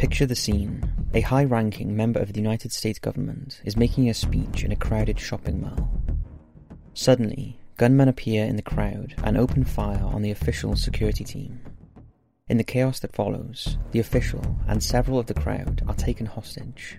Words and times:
Picture 0.00 0.24
the 0.24 0.34
scene. 0.34 0.82
A 1.12 1.20
high 1.20 1.44
ranking 1.44 1.94
member 1.94 2.20
of 2.20 2.32
the 2.32 2.40
United 2.40 2.72
States 2.72 2.98
government 2.98 3.60
is 3.66 3.76
making 3.76 4.08
a 4.08 4.14
speech 4.14 4.64
in 4.64 4.72
a 4.72 4.76
crowded 4.76 5.20
shopping 5.20 5.60
mall. 5.60 5.92
Suddenly, 6.94 7.60
gunmen 7.76 8.08
appear 8.08 8.46
in 8.46 8.56
the 8.56 8.62
crowd 8.62 9.14
and 9.24 9.36
open 9.36 9.62
fire 9.62 10.02
on 10.02 10.22
the 10.22 10.30
official 10.30 10.74
security 10.74 11.22
team. 11.22 11.60
In 12.48 12.56
the 12.56 12.64
chaos 12.64 13.00
that 13.00 13.14
follows, 13.14 13.76
the 13.90 14.00
official 14.00 14.56
and 14.66 14.82
several 14.82 15.18
of 15.18 15.26
the 15.26 15.34
crowd 15.34 15.82
are 15.86 15.94
taken 15.94 16.24
hostage. 16.24 16.98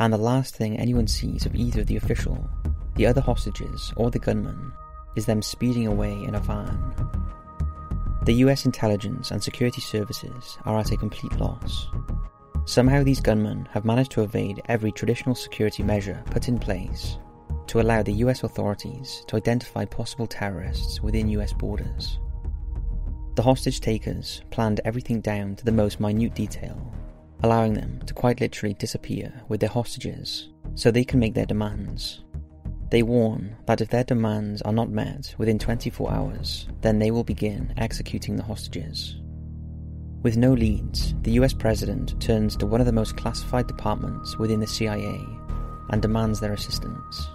And 0.00 0.12
the 0.12 0.18
last 0.18 0.56
thing 0.56 0.76
anyone 0.76 1.06
sees 1.06 1.46
of 1.46 1.54
either 1.54 1.84
the 1.84 1.98
official, 1.98 2.50
the 2.96 3.06
other 3.06 3.20
hostages, 3.20 3.92
or 3.96 4.10
the 4.10 4.18
gunman 4.18 4.72
is 5.16 5.26
them 5.26 5.40
speeding 5.40 5.86
away 5.86 6.14
in 6.24 6.34
a 6.34 6.40
van. 6.40 7.23
The 8.24 8.34
US 8.44 8.64
intelligence 8.64 9.30
and 9.32 9.42
security 9.42 9.82
services 9.82 10.56
are 10.64 10.78
at 10.78 10.92
a 10.92 10.96
complete 10.96 11.38
loss. 11.38 11.88
Somehow 12.64 13.02
these 13.02 13.20
gunmen 13.20 13.68
have 13.72 13.84
managed 13.84 14.12
to 14.12 14.22
evade 14.22 14.62
every 14.64 14.90
traditional 14.90 15.34
security 15.34 15.82
measure 15.82 16.22
put 16.30 16.48
in 16.48 16.58
place 16.58 17.18
to 17.66 17.82
allow 17.82 18.02
the 18.02 18.14
US 18.24 18.42
authorities 18.42 19.22
to 19.28 19.36
identify 19.36 19.84
possible 19.84 20.26
terrorists 20.26 21.02
within 21.02 21.28
US 21.28 21.52
borders. 21.52 22.18
The 23.34 23.42
hostage 23.42 23.80
takers 23.80 24.40
planned 24.50 24.80
everything 24.86 25.20
down 25.20 25.56
to 25.56 25.64
the 25.66 25.72
most 25.72 26.00
minute 26.00 26.34
detail, 26.34 26.94
allowing 27.42 27.74
them 27.74 28.00
to 28.06 28.14
quite 28.14 28.40
literally 28.40 28.72
disappear 28.72 29.42
with 29.48 29.60
their 29.60 29.68
hostages 29.68 30.48
so 30.76 30.90
they 30.90 31.04
can 31.04 31.20
make 31.20 31.34
their 31.34 31.44
demands. 31.44 32.23
They 32.90 33.02
warn 33.02 33.56
that 33.66 33.80
if 33.80 33.90
their 33.90 34.04
demands 34.04 34.62
are 34.62 34.72
not 34.72 34.90
met 34.90 35.34
within 35.38 35.58
24 35.58 36.12
hours, 36.12 36.68
then 36.82 36.98
they 36.98 37.10
will 37.10 37.24
begin 37.24 37.74
executing 37.76 38.36
the 38.36 38.42
hostages. 38.42 39.16
With 40.22 40.36
no 40.36 40.52
leads, 40.52 41.14
the 41.22 41.32
US 41.32 41.52
president 41.52 42.20
turns 42.20 42.56
to 42.56 42.66
one 42.66 42.80
of 42.80 42.86
the 42.86 42.92
most 42.92 43.16
classified 43.16 43.66
departments 43.66 44.38
within 44.38 44.60
the 44.60 44.66
CIA 44.66 45.20
and 45.90 46.00
demands 46.00 46.40
their 46.40 46.52
assistance. 46.52 47.28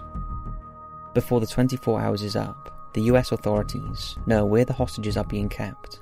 Before 1.14 1.40
the 1.40 1.48
24 1.48 2.02
hours 2.02 2.24
is 2.24 2.36
up, 2.36 2.92
the 2.94 3.02
US 3.04 3.32
authorities 3.32 4.16
know 4.26 4.46
where 4.46 4.66
the 4.66 4.74
hostages 4.74 5.18
are 5.18 5.26
being 5.26 5.50
kept, 5.50 6.00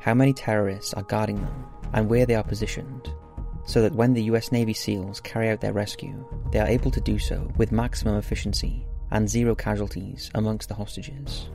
how 0.00 0.14
many 0.14 0.32
terrorists 0.32 0.94
are 0.94 1.02
guarding 1.02 1.40
them, 1.40 1.64
and 1.92 2.08
where 2.08 2.26
they 2.26 2.34
are 2.34 2.44
positioned, 2.44 3.12
so 3.64 3.80
that 3.82 3.94
when 3.94 4.12
the 4.12 4.24
US 4.24 4.52
Navy 4.52 4.72
SEALs 4.72 5.20
carry 5.20 5.48
out 5.48 5.60
their 5.60 5.72
rescue, 5.72 6.24
they 6.50 6.58
are 6.58 6.68
able 6.68 6.90
to 6.90 7.00
do 7.00 7.18
so 7.18 7.50
with 7.56 7.72
maximum 7.72 8.16
efficiency 8.16 8.86
and 9.10 9.28
zero 9.28 9.54
casualties 9.54 10.30
amongst 10.34 10.68
the 10.68 10.74
hostages. 10.74 11.48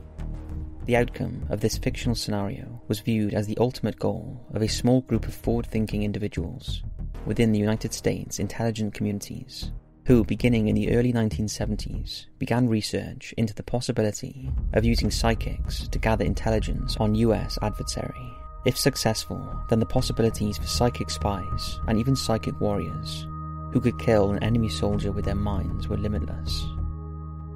The 0.86 0.96
outcome 0.96 1.44
of 1.50 1.60
this 1.60 1.76
fictional 1.76 2.14
scenario 2.14 2.80
was 2.88 3.00
viewed 3.00 3.34
as 3.34 3.46
the 3.46 3.58
ultimate 3.58 3.98
goal 3.98 4.46
of 4.54 4.62
a 4.62 4.68
small 4.68 5.02
group 5.02 5.26
of 5.26 5.34
forward 5.34 5.66
thinking 5.66 6.02
individuals 6.02 6.82
within 7.26 7.52
the 7.52 7.58
United 7.58 7.92
States 7.92 8.38
intelligence 8.38 8.96
communities 8.96 9.70
who, 10.06 10.24
beginning 10.24 10.68
in 10.68 10.74
the 10.74 10.90
early 10.92 11.12
1970s, 11.12 12.24
began 12.38 12.66
research 12.66 13.34
into 13.36 13.52
the 13.52 13.62
possibility 13.62 14.50
of 14.72 14.86
using 14.86 15.10
psychics 15.10 15.86
to 15.88 15.98
gather 15.98 16.24
intelligence 16.24 16.96
on 16.96 17.14
US 17.14 17.58
adversary. 17.60 18.37
If 18.64 18.76
successful, 18.76 19.40
then 19.68 19.80
the 19.80 19.86
possibilities 19.86 20.58
for 20.58 20.66
psychic 20.66 21.10
spies 21.10 21.80
and 21.86 21.98
even 21.98 22.16
psychic 22.16 22.60
warriors 22.60 23.26
who 23.72 23.80
could 23.80 23.98
kill 23.98 24.32
an 24.32 24.42
enemy 24.42 24.68
soldier 24.68 25.12
with 25.12 25.24
their 25.24 25.34
minds 25.34 25.88
were 25.88 25.96
limitless. 25.96 26.64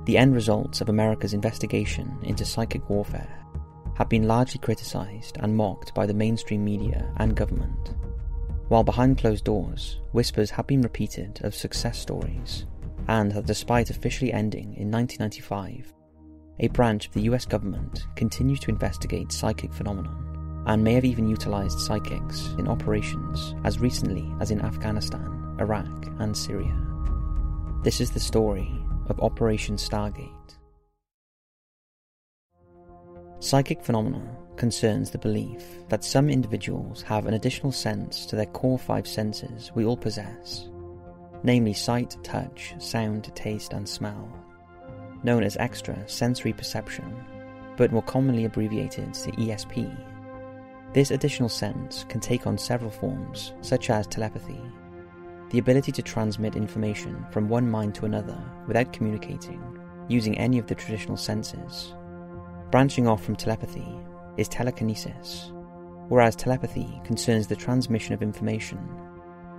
The 0.05 0.19
end 0.19 0.35
results 0.35 0.81
of 0.81 0.89
America's 0.89 1.35
investigation 1.35 2.17
into 2.23 2.45
psychic 2.45 2.89
warfare 2.89 3.45
have 3.95 4.09
been 4.09 4.29
largely 4.29 4.59
criticised 4.59 5.37
and 5.41 5.57
mocked 5.57 5.95
by 5.95 6.07
the 6.07 6.15
mainstream 6.15 6.65
media 6.65 7.13
and 7.17 7.37
government 7.37 7.95
while 8.73 8.83
behind 8.83 9.19
closed 9.19 9.45
doors, 9.45 10.01
whispers 10.13 10.49
have 10.49 10.67
been 10.67 10.81
repeated 10.81 11.39
of 11.45 11.55
success 11.55 11.99
stories, 11.99 12.65
and 13.07 13.31
that 13.33 13.45
despite 13.45 13.91
officially 13.91 14.33
ending 14.33 14.75
in 14.79 14.91
1995, 14.91 15.93
a 16.61 16.69
branch 16.69 17.07
of 17.07 17.13
the 17.13 17.21
US 17.23 17.45
government 17.45 18.07
continues 18.17 18.61
to 18.61 18.71
investigate 18.71 19.31
psychic 19.31 19.71
phenomenon, 19.75 20.32
and 20.67 20.85
may 20.85 20.95
have 20.95 21.05
even 21.05 21.29
utilized 21.29 21.81
psychics 21.81 22.49
in 22.59 22.69
operations 22.69 23.55
as 23.65 23.79
recently 23.79 24.31
as 24.41 24.51
in 24.51 24.61
Afghanistan, 24.61 25.57
Iraq, 25.59 26.07
and 26.19 26.37
Syria. 26.37 26.77
This 27.83 28.01
is 28.01 28.11
the 28.11 28.21
story 28.21 28.71
of 29.09 29.21
Operation 29.21 29.77
Stargate. 29.77 30.29
Psychic 33.41 33.83
phenomena 33.83 34.37
concerns 34.57 35.11
the 35.11 35.19
belief 35.19 35.65
that 35.89 36.05
some 36.05 36.31
individuals 36.31 37.03
have 37.03 37.27
an 37.27 37.35
additional 37.35 37.73
sense 37.73 38.25
to 38.27 38.37
their 38.37 38.47
core 38.47 38.79
five 38.79 39.07
senses 39.09 39.73
we 39.75 39.85
all 39.85 39.97
possess, 39.97 40.69
namely 41.43 41.73
sight, 41.73 42.17
touch, 42.23 42.73
sound, 42.79 43.35
taste, 43.35 43.73
and 43.73 43.89
smell, 43.89 44.33
known 45.25 45.43
as 45.43 45.57
extra 45.57 45.97
sensory 46.09 46.53
perception, 46.53 47.17
but 47.77 47.91
more 47.91 48.03
commonly 48.03 48.45
abbreviated 48.45 49.13
to 49.15 49.33
ESP. 49.33 50.12
This 50.93 51.11
additional 51.11 51.49
sense 51.49 52.05
can 52.09 52.21
take 52.21 52.47
on 52.47 52.59
several 52.59 52.91
forms, 52.91 53.53
such 53.61 53.91
as 53.91 54.07
telepathy, 54.07 54.61
the 55.51 55.59
ability 55.59 55.93
to 55.93 56.03
transmit 56.03 56.57
information 56.57 57.25
from 57.31 57.49
one 57.49 57.71
mind 57.71 57.95
to 57.97 58.05
another 58.05 58.43
without 58.67 58.93
communicating, 58.93 59.63
using 60.09 60.37
any 60.39 60.59
of 60.59 60.67
the 60.67 60.75
traditional 60.75 61.17
senses 61.17 61.95
Branching 62.73 63.07
off 63.07 63.23
from 63.23 63.37
telepathy 63.37 63.87
is 64.39 64.49
telekinesis. 64.49 65.53
Whereas 66.09 66.35
telepathy 66.35 67.03
concerns 67.05 67.47
the 67.47 67.55
transmission 67.55 68.15
of 68.15 68.23
information, 68.23 68.79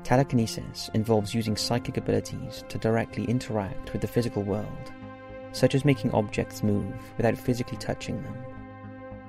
telekinesis 0.03 0.89
involves 0.95 1.35
using 1.35 1.55
psychic 1.55 1.97
abilities 1.97 2.63
to 2.69 2.79
directly 2.79 3.25
interact 3.25 3.93
with 3.93 4.01
the 4.01 4.07
physical 4.07 4.41
world, 4.41 4.91
such 5.51 5.75
as 5.75 5.85
making 5.85 6.09
objects 6.09 6.63
move 6.63 6.91
without 7.17 7.37
physically 7.37 7.77
touching 7.77 8.19
them. 8.23 8.35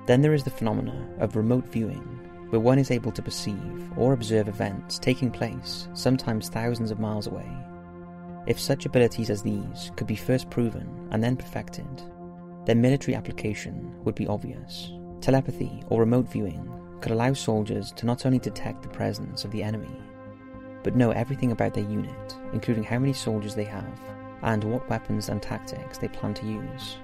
Then 0.05 0.21
there 0.21 0.33
is 0.33 0.43
the 0.43 0.51
phenomena 0.51 1.07
of 1.19 1.35
remote 1.35 1.65
viewing, 1.65 2.03
where 2.49 2.59
one 2.59 2.77
is 2.77 2.91
able 2.91 3.11
to 3.11 3.21
perceive 3.21 3.91
or 3.97 4.13
observe 4.13 4.47
events 4.47 4.99
taking 4.99 5.31
place 5.31 5.87
sometimes 5.93 6.49
thousands 6.49 6.91
of 6.91 6.99
miles 6.99 7.27
away. 7.27 7.49
If 8.45 8.59
such 8.59 8.85
abilities 8.85 9.31
as 9.31 9.41
these 9.41 9.91
could 9.95 10.05
be 10.05 10.15
first 10.15 10.49
proven 10.51 11.07
and 11.11 11.23
then 11.23 11.35
perfected, 11.35 12.03
their 12.65 12.75
military 12.75 13.15
application 13.15 13.95
would 14.03 14.15
be 14.15 14.27
obvious. 14.27 14.91
Telepathy 15.21 15.83
or 15.87 16.01
remote 16.01 16.31
viewing 16.31 16.71
could 17.01 17.11
allow 17.11 17.33
soldiers 17.33 17.91
to 17.93 18.05
not 18.05 18.25
only 18.25 18.39
detect 18.39 18.83
the 18.83 18.89
presence 18.89 19.43
of 19.43 19.51
the 19.51 19.63
enemy, 19.63 19.99
but 20.83 20.95
know 20.95 21.09
everything 21.11 21.51
about 21.51 21.73
their 21.73 21.89
unit, 21.89 22.35
including 22.53 22.83
how 22.83 22.99
many 22.99 23.13
soldiers 23.13 23.55
they 23.55 23.63
have 23.63 23.99
and 24.43 24.63
what 24.63 24.87
weapons 24.87 25.29
and 25.29 25.41
tactics 25.41 25.97
they 25.97 26.07
plan 26.07 26.35
to 26.35 26.45
use. 26.45 26.97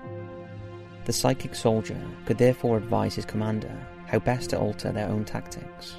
The 1.06 1.14
psychic 1.14 1.56
soldier 1.56 2.00
could 2.26 2.38
therefore 2.38 2.78
advise 2.78 3.16
his 3.16 3.26
commander 3.26 3.76
how 4.08 4.20
best 4.20 4.52
to 4.52 4.60
alter 4.60 4.92
their 4.92 5.08
own 5.08 5.26
tactics. 5.26 5.96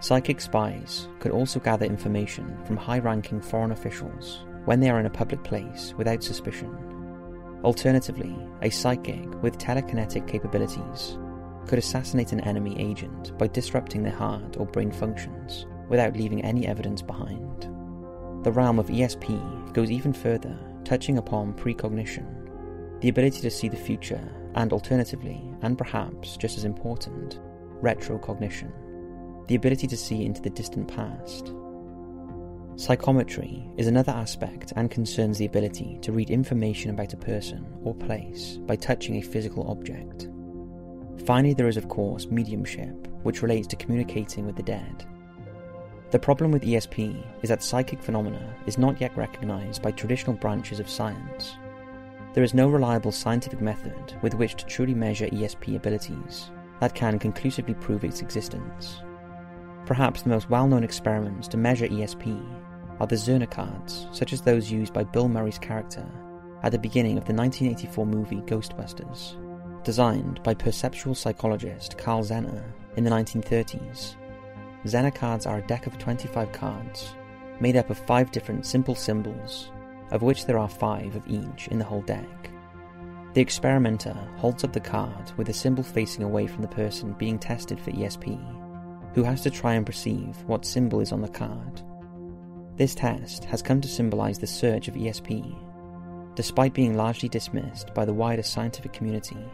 Psychic 0.00 0.40
spies 0.40 1.08
could 1.20 1.32
also 1.32 1.60
gather 1.60 1.86
information 1.86 2.56
from 2.64 2.76
high 2.76 2.98
ranking 2.98 3.40
foreign 3.40 3.72
officials 3.72 4.44
when 4.64 4.80
they 4.80 4.90
are 4.90 5.00
in 5.00 5.06
a 5.06 5.10
public 5.10 5.42
place 5.44 5.94
without 5.96 6.22
suspicion 6.22 6.76
Alternatively, 7.64 8.36
a 8.60 8.68
psychic 8.68 9.42
with 9.42 9.56
telekinetic 9.56 10.28
capabilities 10.28 11.16
could 11.66 11.78
assassinate 11.78 12.32
an 12.32 12.40
enemy 12.40 12.78
agent 12.78 13.36
by 13.38 13.46
disrupting 13.46 14.02
their 14.02 14.12
heart 14.12 14.58
or 14.58 14.66
brain 14.66 14.92
functions 14.92 15.64
without 15.88 16.14
leaving 16.14 16.44
any 16.44 16.66
evidence 16.66 17.00
behind. 17.00 17.62
The 18.44 18.52
realm 18.52 18.78
of 18.78 18.88
ESP 18.88 19.72
goes 19.72 19.90
even 19.90 20.12
further, 20.12 20.58
touching 20.84 21.16
upon 21.16 21.54
precognition, 21.54 22.43
the 23.04 23.10
ability 23.10 23.42
to 23.42 23.50
see 23.50 23.68
the 23.68 23.76
future, 23.76 24.32
and 24.54 24.72
alternatively, 24.72 25.44
and 25.60 25.76
perhaps 25.76 26.38
just 26.38 26.56
as 26.56 26.64
important, 26.64 27.38
retrocognition, 27.82 28.72
the 29.46 29.56
ability 29.56 29.86
to 29.86 29.94
see 29.94 30.24
into 30.24 30.40
the 30.40 30.48
distant 30.48 30.88
past 30.88 31.52
Psychometry 32.76 33.68
is 33.76 33.88
another 33.88 34.12
aspect 34.12 34.72
and 34.76 34.90
concerns 34.90 35.36
the 35.36 35.44
ability 35.44 35.98
to 36.00 36.12
read 36.12 36.30
information 36.30 36.90
about 36.90 37.12
a 37.12 37.18
person 37.18 37.66
or 37.84 37.94
place 37.94 38.56
by 38.62 38.74
touching 38.74 39.16
a 39.16 39.22
physical 39.22 39.70
object. 39.70 40.28
Finally, 41.26 41.52
there 41.52 41.68
is, 41.68 41.76
of 41.76 41.90
course, 41.90 42.26
mediumship, 42.28 43.06
which 43.22 43.42
relates 43.42 43.66
to 43.66 43.76
communicating 43.76 44.46
with 44.46 44.56
the 44.56 44.62
dead. 44.62 45.06
The 46.10 46.18
problem 46.18 46.50
with 46.52 46.62
ESP 46.62 47.22
is 47.42 47.50
that 47.50 47.62
psychic 47.62 48.02
phenomena 48.02 48.56
is 48.66 48.78
not 48.78 48.98
yet 48.98 49.14
recognized 49.14 49.82
by 49.82 49.90
traditional 49.90 50.36
branches 50.36 50.80
of 50.80 50.88
science. 50.88 51.58
There 52.34 52.42
is 52.42 52.52
no 52.52 52.68
reliable 52.68 53.12
scientific 53.12 53.60
method 53.60 54.18
with 54.20 54.34
which 54.34 54.56
to 54.56 54.66
truly 54.66 54.92
measure 54.92 55.26
ESP 55.26 55.76
abilities 55.76 56.50
that 56.80 56.92
can 56.92 57.16
conclusively 57.16 57.74
prove 57.74 58.02
its 58.02 58.22
existence. 58.22 59.02
Perhaps 59.86 60.22
the 60.22 60.30
most 60.30 60.50
well 60.50 60.66
known 60.66 60.82
experiments 60.82 61.46
to 61.48 61.56
measure 61.56 61.86
ESP 61.86 62.44
are 62.98 63.06
the 63.06 63.14
Zener 63.14 63.48
cards, 63.48 64.08
such 64.10 64.32
as 64.32 64.40
those 64.40 64.68
used 64.68 64.92
by 64.92 65.04
Bill 65.04 65.28
Murray's 65.28 65.58
character 65.58 66.04
at 66.64 66.72
the 66.72 66.78
beginning 66.78 67.18
of 67.18 67.24
the 67.24 67.32
1984 67.32 68.04
movie 68.04 68.40
Ghostbusters, 68.40 69.36
designed 69.84 70.42
by 70.42 70.54
perceptual 70.54 71.14
psychologist 71.14 71.96
Carl 71.96 72.24
Zener 72.24 72.64
in 72.96 73.04
the 73.04 73.10
1930s. 73.10 74.16
Zener 74.84 75.14
cards 75.14 75.46
are 75.46 75.58
a 75.58 75.66
deck 75.68 75.86
of 75.86 75.98
25 75.98 76.50
cards, 76.50 77.14
made 77.60 77.76
up 77.76 77.90
of 77.90 77.98
five 77.98 78.32
different 78.32 78.66
simple 78.66 78.96
symbols, 78.96 79.70
of 80.14 80.22
which 80.22 80.46
there 80.46 80.58
are 80.58 80.68
five 80.68 81.14
of 81.16 81.28
each 81.28 81.68
in 81.68 81.78
the 81.78 81.84
whole 81.84 82.02
deck. 82.02 82.50
The 83.34 83.40
experimenter 83.40 84.16
holds 84.36 84.62
up 84.62 84.72
the 84.72 84.78
card 84.78 85.32
with 85.36 85.48
the 85.48 85.52
symbol 85.52 85.82
facing 85.82 86.22
away 86.22 86.46
from 86.46 86.62
the 86.62 86.68
person 86.68 87.14
being 87.14 87.36
tested 87.36 87.80
for 87.80 87.90
ESP, 87.90 88.38
who 89.14 89.24
has 89.24 89.42
to 89.42 89.50
try 89.50 89.74
and 89.74 89.84
perceive 89.84 90.36
what 90.46 90.64
symbol 90.64 91.00
is 91.00 91.10
on 91.10 91.20
the 91.20 91.28
card. 91.28 91.82
This 92.76 92.94
test 92.94 93.44
has 93.46 93.60
come 93.60 93.80
to 93.80 93.88
symbolize 93.88 94.38
the 94.38 94.46
surge 94.46 94.86
of 94.86 94.94
ESP, 94.94 95.52
despite 96.36 96.74
being 96.74 96.96
largely 96.96 97.28
dismissed 97.28 97.92
by 97.92 98.04
the 98.04 98.14
wider 98.14 98.44
scientific 98.44 98.92
community 98.92 99.44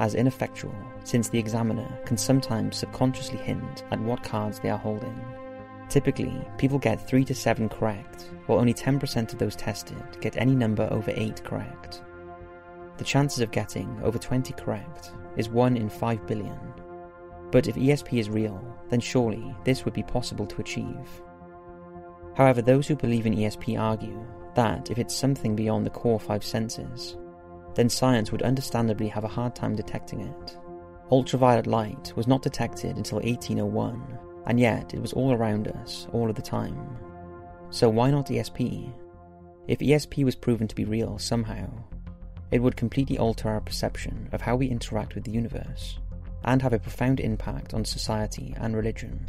as 0.00 0.16
ineffectual, 0.16 0.74
since 1.04 1.28
the 1.28 1.38
examiner 1.38 1.88
can 2.04 2.16
sometimes 2.16 2.76
subconsciously 2.76 3.38
hint 3.38 3.84
at 3.92 4.00
what 4.00 4.24
cards 4.24 4.58
they 4.58 4.70
are 4.70 4.78
holding. 4.78 5.22
Typically, 5.90 6.32
people 6.56 6.78
get 6.78 7.04
3 7.06 7.24
to 7.24 7.34
7 7.34 7.68
correct, 7.68 8.30
while 8.46 8.60
only 8.60 8.72
10% 8.72 9.32
of 9.32 9.38
those 9.40 9.56
tested 9.56 10.02
get 10.20 10.36
any 10.36 10.54
number 10.54 10.88
over 10.92 11.12
8 11.12 11.42
correct. 11.42 12.02
The 12.96 13.04
chances 13.04 13.40
of 13.40 13.50
getting 13.50 14.00
over 14.04 14.16
20 14.16 14.52
correct 14.52 15.10
is 15.36 15.48
1 15.48 15.76
in 15.76 15.88
5 15.88 16.26
billion. 16.28 16.58
But 17.50 17.66
if 17.66 17.74
ESP 17.74 18.20
is 18.20 18.30
real, 18.30 18.62
then 18.88 19.00
surely 19.00 19.52
this 19.64 19.84
would 19.84 19.94
be 19.94 20.04
possible 20.04 20.46
to 20.46 20.60
achieve. 20.60 21.22
However, 22.36 22.62
those 22.62 22.86
who 22.86 22.94
believe 22.94 23.26
in 23.26 23.34
ESP 23.34 23.76
argue 23.76 24.24
that 24.54 24.92
if 24.92 24.98
it's 24.98 25.14
something 25.14 25.56
beyond 25.56 25.84
the 25.84 25.90
core 25.90 26.20
five 26.20 26.44
senses, 26.44 27.16
then 27.74 27.88
science 27.88 28.30
would 28.30 28.42
understandably 28.42 29.08
have 29.08 29.24
a 29.24 29.28
hard 29.28 29.56
time 29.56 29.74
detecting 29.74 30.20
it. 30.20 30.56
Ultraviolet 31.10 31.66
light 31.66 32.12
was 32.14 32.28
not 32.28 32.42
detected 32.42 32.96
until 32.96 33.18
1801, 33.18 34.18
and 34.46 34.58
yet 34.58 34.94
it 34.94 35.00
was 35.00 35.12
all 35.12 35.32
around 35.32 35.68
us 35.68 36.06
all 36.12 36.28
of 36.28 36.36
the 36.36 36.42
time. 36.42 36.96
So 37.70 37.88
why 37.88 38.10
not 38.10 38.26
ESP? 38.26 38.92
If 39.68 39.78
ESP 39.78 40.24
was 40.24 40.34
proven 40.34 40.66
to 40.68 40.74
be 40.74 40.84
real 40.84 41.18
somehow, 41.18 41.68
it 42.50 42.60
would 42.60 42.76
completely 42.76 43.18
alter 43.18 43.48
our 43.48 43.60
perception 43.60 44.28
of 44.32 44.40
how 44.40 44.56
we 44.56 44.66
interact 44.66 45.14
with 45.14 45.24
the 45.24 45.30
universe, 45.30 45.98
and 46.44 46.62
have 46.62 46.72
a 46.72 46.78
profound 46.78 47.20
impact 47.20 47.74
on 47.74 47.84
society 47.84 48.54
and 48.58 48.74
religion. 48.74 49.28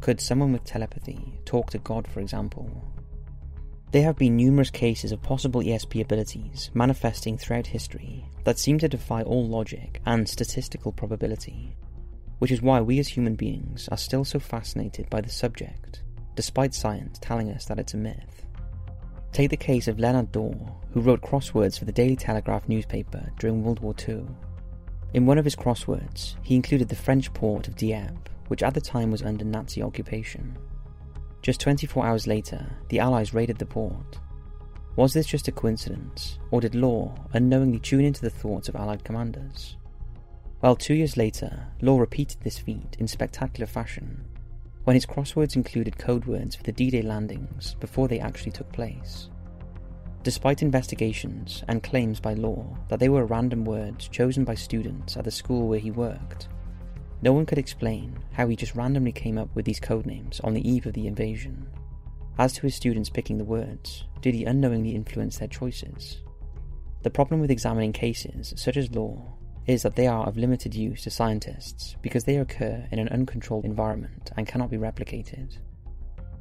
Could 0.00 0.20
someone 0.20 0.52
with 0.52 0.64
telepathy 0.64 1.38
talk 1.44 1.70
to 1.70 1.78
God, 1.78 2.06
for 2.08 2.20
example? 2.20 2.92
There 3.92 4.04
have 4.04 4.16
been 4.16 4.36
numerous 4.36 4.70
cases 4.70 5.10
of 5.10 5.22
possible 5.22 5.62
ESP 5.62 6.00
abilities 6.00 6.70
manifesting 6.74 7.36
throughout 7.36 7.66
history 7.66 8.24
that 8.44 8.58
seem 8.58 8.78
to 8.78 8.88
defy 8.88 9.22
all 9.22 9.48
logic 9.48 10.00
and 10.06 10.28
statistical 10.28 10.92
probability, 10.92 11.74
which 12.40 12.50
is 12.50 12.62
why 12.62 12.80
we 12.80 12.98
as 12.98 13.06
human 13.06 13.36
beings 13.36 13.88
are 13.92 13.98
still 13.98 14.24
so 14.24 14.38
fascinated 14.38 15.08
by 15.10 15.20
the 15.20 15.28
subject, 15.30 16.02
despite 16.34 16.74
science 16.74 17.18
telling 17.20 17.50
us 17.50 17.66
that 17.66 17.78
it's 17.78 17.94
a 17.94 17.98
myth. 17.98 18.46
Take 19.30 19.50
the 19.50 19.56
case 19.56 19.88
of 19.88 20.00
Leonard 20.00 20.32
Dawe, 20.32 20.72
who 20.92 21.02
wrote 21.02 21.20
crosswords 21.20 21.78
for 21.78 21.84
the 21.84 21.92
Daily 21.92 22.16
Telegraph 22.16 22.66
newspaper 22.66 23.30
during 23.38 23.62
World 23.62 23.80
War 23.80 23.94
II. 24.08 24.24
In 25.12 25.26
one 25.26 25.36
of 25.36 25.44
his 25.44 25.54
crosswords, 25.54 26.34
he 26.42 26.56
included 26.56 26.88
the 26.88 26.96
French 26.96 27.32
port 27.34 27.68
of 27.68 27.76
Dieppe, 27.76 28.30
which 28.48 28.62
at 28.62 28.72
the 28.72 28.80
time 28.80 29.10
was 29.10 29.22
under 29.22 29.44
Nazi 29.44 29.82
occupation. 29.82 30.56
Just 31.42 31.60
24 31.60 32.06
hours 32.06 32.26
later, 32.26 32.66
the 32.88 33.00
Allies 33.00 33.34
raided 33.34 33.58
the 33.58 33.66
port. 33.66 34.18
Was 34.96 35.12
this 35.12 35.26
just 35.26 35.46
a 35.46 35.52
coincidence, 35.52 36.38
or 36.50 36.62
did 36.62 36.74
Law 36.74 37.14
unknowingly 37.34 37.80
tune 37.80 38.04
into 38.04 38.22
the 38.22 38.30
thoughts 38.30 38.68
of 38.68 38.76
Allied 38.76 39.04
commanders? 39.04 39.76
Well, 40.62 40.76
two 40.76 40.92
years 40.92 41.16
later, 41.16 41.68
Law 41.80 41.98
repeated 41.98 42.40
this 42.40 42.58
feat 42.58 42.96
in 42.98 43.08
spectacular 43.08 43.66
fashion, 43.66 44.26
when 44.84 44.94
his 44.94 45.06
crosswords 45.06 45.56
included 45.56 45.96
code 45.96 46.26
words 46.26 46.54
for 46.54 46.62
the 46.62 46.72
D 46.72 46.90
Day 46.90 47.00
landings 47.00 47.76
before 47.80 48.08
they 48.08 48.20
actually 48.20 48.52
took 48.52 48.70
place. 48.70 49.30
Despite 50.22 50.60
investigations 50.60 51.64
and 51.66 51.82
claims 51.82 52.20
by 52.20 52.34
Law 52.34 52.76
that 52.88 53.00
they 53.00 53.08
were 53.08 53.24
random 53.24 53.64
words 53.64 54.06
chosen 54.06 54.44
by 54.44 54.54
students 54.54 55.16
at 55.16 55.24
the 55.24 55.30
school 55.30 55.66
where 55.66 55.78
he 55.78 55.90
worked, 55.90 56.48
no 57.22 57.32
one 57.32 57.46
could 57.46 57.56
explain 57.58 58.18
how 58.32 58.46
he 58.46 58.54
just 58.54 58.74
randomly 58.74 59.12
came 59.12 59.38
up 59.38 59.48
with 59.54 59.64
these 59.64 59.80
code 59.80 60.04
names 60.04 60.40
on 60.40 60.52
the 60.52 60.68
eve 60.68 60.84
of 60.84 60.92
the 60.92 61.06
invasion. 61.06 61.66
As 62.38 62.52
to 62.54 62.62
his 62.62 62.74
students 62.74 63.08
picking 63.08 63.38
the 63.38 63.44
words, 63.44 64.04
did 64.20 64.34
he 64.34 64.44
unknowingly 64.44 64.94
influence 64.94 65.38
their 65.38 65.48
choices? 65.48 66.18
The 67.02 67.10
problem 67.10 67.40
with 67.40 67.50
examining 67.50 67.94
cases, 67.94 68.52
such 68.58 68.76
as 68.76 68.94
law, 68.94 69.38
is 69.66 69.82
that 69.82 69.96
they 69.96 70.06
are 70.06 70.26
of 70.26 70.36
limited 70.36 70.74
use 70.74 71.02
to 71.02 71.10
scientists 71.10 71.96
because 72.02 72.24
they 72.24 72.36
occur 72.36 72.86
in 72.90 72.98
an 72.98 73.08
uncontrolled 73.08 73.64
environment 73.64 74.30
and 74.36 74.46
cannot 74.46 74.70
be 74.70 74.76
replicated. 74.76 75.58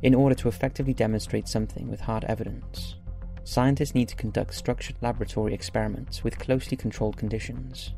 In 0.02 0.16
order 0.16 0.36
to 0.36 0.48
effectively 0.48 0.94
demonstrate 0.94 1.48
something 1.48 1.90
with 1.90 2.00
hard 2.00 2.24
evidence, 2.26 2.96
scientists 3.44 3.94
need 3.94 4.08
to 4.08 4.16
conduct 4.16 4.54
structured 4.54 4.96
laboratory 5.02 5.54
experiments 5.54 6.24
with 6.24 6.40
closely 6.40 6.78
controlled 6.78 7.18
conditions. 7.18 7.94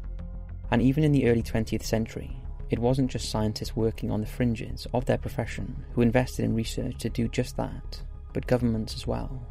And 0.71 0.81
even 0.81 1.03
in 1.03 1.11
the 1.11 1.29
early 1.29 1.43
20th 1.43 1.83
century, 1.83 2.35
it 2.71 2.79
wasn't 2.79 3.11
just 3.11 3.29
scientists 3.29 3.75
working 3.75 4.09
on 4.09 4.21
the 4.21 4.27
fringes 4.27 4.87
of 4.93 5.05
their 5.05 5.17
profession 5.17 5.85
who 5.93 6.01
invested 6.01 6.45
in 6.45 6.55
research 6.55 6.97
to 6.99 7.09
do 7.09 7.27
just 7.27 7.57
that, 7.57 8.01
but 8.33 8.47
governments 8.47 8.95
as 8.95 9.05
well. 9.05 9.45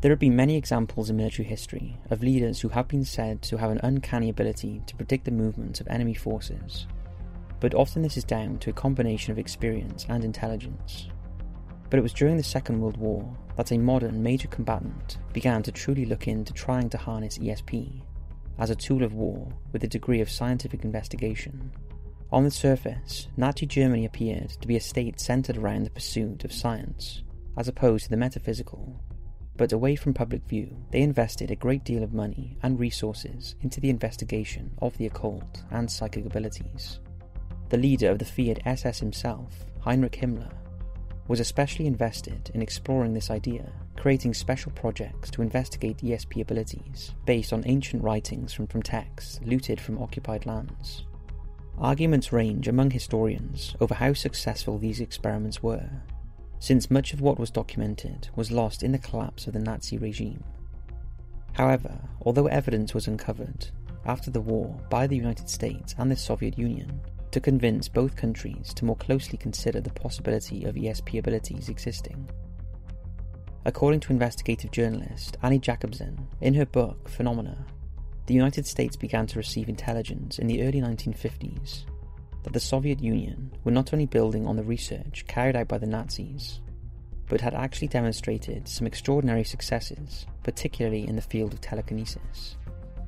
There 0.00 0.10
have 0.10 0.18
been 0.18 0.34
many 0.34 0.56
examples 0.56 1.10
in 1.10 1.18
military 1.18 1.46
history 1.46 1.98
of 2.08 2.22
leaders 2.22 2.58
who 2.58 2.70
have 2.70 2.88
been 2.88 3.04
said 3.04 3.42
to 3.42 3.58
have 3.58 3.70
an 3.70 3.80
uncanny 3.82 4.30
ability 4.30 4.80
to 4.86 4.96
predict 4.96 5.26
the 5.26 5.30
movements 5.30 5.78
of 5.78 5.88
enemy 5.88 6.14
forces, 6.14 6.86
but 7.60 7.74
often 7.74 8.00
this 8.00 8.16
is 8.16 8.24
down 8.24 8.58
to 8.60 8.70
a 8.70 8.72
combination 8.72 9.30
of 9.30 9.38
experience 9.38 10.06
and 10.08 10.24
intelligence. 10.24 11.08
But 11.90 11.98
it 11.98 12.02
was 12.02 12.14
during 12.14 12.38
the 12.38 12.42
Second 12.42 12.80
World 12.80 12.96
War 12.96 13.36
that 13.56 13.72
a 13.72 13.78
modern 13.78 14.22
major 14.22 14.48
combatant 14.48 15.18
began 15.34 15.62
to 15.64 15.72
truly 15.72 16.06
look 16.06 16.28
into 16.28 16.54
trying 16.54 16.88
to 16.88 16.96
harness 16.96 17.36
ESP 17.36 18.00
as 18.58 18.70
a 18.70 18.76
tool 18.76 19.02
of 19.02 19.12
war 19.12 19.52
with 19.72 19.84
a 19.84 19.88
degree 19.88 20.22
of 20.22 20.30
scientific 20.30 20.82
investigation. 20.82 21.72
On 22.32 22.44
the 22.44 22.50
surface, 22.50 23.28
Nazi 23.36 23.66
Germany 23.66 24.06
appeared 24.06 24.48
to 24.48 24.68
be 24.68 24.76
a 24.76 24.80
state 24.80 25.20
centered 25.20 25.58
around 25.58 25.84
the 25.84 25.90
pursuit 25.90 26.44
of 26.44 26.54
science, 26.54 27.22
as 27.58 27.68
opposed 27.68 28.04
to 28.04 28.10
the 28.10 28.16
metaphysical. 28.16 28.98
But 29.60 29.72
away 29.74 29.94
from 29.94 30.14
public 30.14 30.42
view, 30.48 30.74
they 30.90 31.02
invested 31.02 31.50
a 31.50 31.54
great 31.54 31.84
deal 31.84 32.02
of 32.02 32.14
money 32.14 32.56
and 32.62 32.80
resources 32.80 33.56
into 33.60 33.78
the 33.78 33.90
investigation 33.90 34.70
of 34.80 34.96
the 34.96 35.04
occult 35.04 35.64
and 35.70 35.90
psychic 35.90 36.24
abilities. 36.24 36.98
The 37.68 37.76
leader 37.76 38.10
of 38.10 38.18
the 38.18 38.24
feared 38.24 38.62
SS 38.64 39.00
himself, 39.00 39.66
Heinrich 39.80 40.12
Himmler, 40.12 40.50
was 41.28 41.40
especially 41.40 41.86
invested 41.86 42.50
in 42.54 42.62
exploring 42.62 43.12
this 43.12 43.30
idea, 43.30 43.70
creating 43.98 44.32
special 44.32 44.72
projects 44.72 45.30
to 45.32 45.42
investigate 45.42 45.98
ESP 45.98 46.40
abilities 46.40 47.12
based 47.26 47.52
on 47.52 47.62
ancient 47.66 48.02
writings 48.02 48.54
from, 48.54 48.66
from 48.66 48.82
texts 48.82 49.40
looted 49.44 49.78
from 49.78 50.02
occupied 50.02 50.46
lands. 50.46 51.04
Arguments 51.76 52.32
range 52.32 52.66
among 52.66 52.92
historians 52.92 53.76
over 53.78 53.92
how 53.92 54.14
successful 54.14 54.78
these 54.78 55.00
experiments 55.00 55.62
were, 55.62 55.90
since 56.60 56.90
much 56.90 57.12
of 57.12 57.20
what 57.20 57.38
was 57.38 57.50
documented 57.50 58.28
was 58.36 58.52
lost 58.52 58.82
in 58.82 58.92
the 58.92 58.98
collapse 58.98 59.46
of 59.46 59.54
the 59.54 59.58
Nazi 59.58 59.98
regime. 59.98 60.44
However, 61.54 61.98
although 62.22 62.46
evidence 62.46 62.94
was 62.94 63.08
uncovered 63.08 63.70
after 64.06 64.30
the 64.30 64.40
war 64.40 64.78
by 64.88 65.06
the 65.06 65.16
United 65.16 65.48
States 65.48 65.94
and 65.98 66.10
the 66.10 66.16
Soviet 66.16 66.58
Union, 66.58 67.00
to 67.32 67.40
convince 67.40 67.88
both 67.88 68.16
countries 68.16 68.74
to 68.74 68.84
more 68.84 68.96
closely 68.96 69.38
consider 69.38 69.80
the 69.80 69.90
possibility 69.90 70.64
of 70.64 70.74
ESP 70.74 71.18
abilities 71.18 71.68
existing. 71.68 72.28
According 73.64 74.00
to 74.00 74.12
investigative 74.12 74.70
journalist 74.70 75.36
Annie 75.42 75.58
Jacobsen, 75.58 76.26
in 76.40 76.54
her 76.54 76.66
book 76.66 77.08
Phenomena, 77.08 77.64
the 78.26 78.34
United 78.34 78.66
States 78.66 78.96
began 78.96 79.26
to 79.28 79.38
receive 79.38 79.68
intelligence 79.68 80.38
in 80.38 80.46
the 80.46 80.62
early 80.62 80.80
1950s 80.80 81.84
that 82.42 82.52
the 82.52 82.60
Soviet 82.60 83.00
Union 83.00 83.52
were 83.64 83.72
not 83.72 83.92
only 83.92 84.06
building 84.06 84.46
on 84.46 84.56
the 84.56 84.62
research 84.62 85.24
carried 85.28 85.56
out 85.56 85.68
by 85.68 85.78
the 85.78 85.86
Nazis, 85.86 86.60
but 87.28 87.40
had 87.40 87.54
actually 87.54 87.88
demonstrated 87.88 88.66
some 88.68 88.86
extraordinary 88.86 89.44
successes, 89.44 90.26
particularly 90.42 91.06
in 91.06 91.16
the 91.16 91.22
field 91.22 91.52
of 91.52 91.60
telekinesis. 91.60 92.56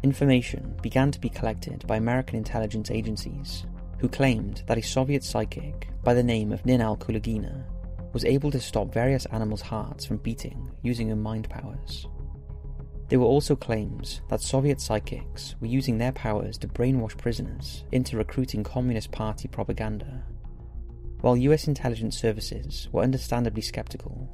Information 0.02 0.76
began 0.82 1.10
to 1.10 1.20
be 1.20 1.28
collected 1.28 1.86
by 1.86 1.96
American 1.96 2.36
intelligence 2.36 2.90
agencies 2.90 3.64
who 3.98 4.08
claimed 4.08 4.62
that 4.66 4.78
a 4.78 4.82
Soviet 4.82 5.22
psychic 5.22 5.88
by 6.02 6.12
the 6.12 6.22
name 6.22 6.52
of 6.52 6.64
Nina 6.66 6.96
Kulagina 6.96 7.64
was 8.12 8.24
able 8.24 8.50
to 8.50 8.60
stop 8.60 8.92
various 8.92 9.26
animals' 9.26 9.60
hearts 9.60 10.04
from 10.04 10.18
beating 10.18 10.70
using 10.82 11.08
her 11.08 11.16
mind 11.16 11.48
powers. 11.48 12.06
There 13.12 13.20
were 13.20 13.26
also 13.26 13.54
claims 13.54 14.22
that 14.30 14.40
Soviet 14.40 14.80
psychics 14.80 15.54
were 15.60 15.66
using 15.66 15.98
their 15.98 16.12
powers 16.12 16.56
to 16.56 16.66
brainwash 16.66 17.14
prisoners 17.18 17.84
into 17.92 18.16
recruiting 18.16 18.64
Communist 18.64 19.12
Party 19.12 19.48
propaganda. 19.48 20.22
While 21.20 21.36
US 21.36 21.68
intelligence 21.68 22.18
services 22.18 22.88
were 22.90 23.02
understandably 23.02 23.60
skeptical, 23.60 24.30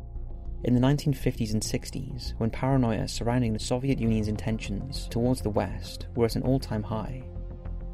in 0.63 0.75
the 0.75 0.81
1950s 0.81 1.55
and 1.55 1.61
60s, 1.61 2.39
when 2.39 2.51
paranoia 2.51 3.09
surrounding 3.09 3.53
the 3.53 3.59
Soviet 3.59 3.99
Union's 3.99 4.29
intentions 4.29 5.09
towards 5.09 5.41
the 5.41 5.51
West 5.51 6.07
were 6.15 6.27
at 6.27 6.37
an 6.37 6.45
all 6.45 6.61
time 6.61 6.85
high, 6.85 7.25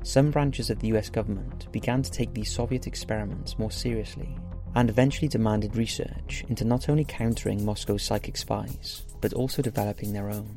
some 0.03 0.31
branches 0.31 0.69
of 0.69 0.81
the 0.81 0.89
US 0.89 1.09
government 1.09 1.67
began 1.73 2.03
to 2.03 2.11
take 2.11 2.35
these 2.35 2.53
Soviet 2.53 2.87
experiments 2.87 3.59
more 3.59 3.71
seriously 3.71 4.37
and 4.75 4.91
eventually 4.91 5.29
demanded 5.29 5.77
research 5.77 6.45
into 6.49 6.65
not 6.65 6.89
only 6.89 7.05
countering 7.05 7.65
Moscow's 7.65 8.03
psychic 8.03 8.37
spies, 8.37 9.03
but 9.21 9.33
also 9.33 9.63
developing 9.63 10.13
their 10.13 10.29
own. 10.31 10.57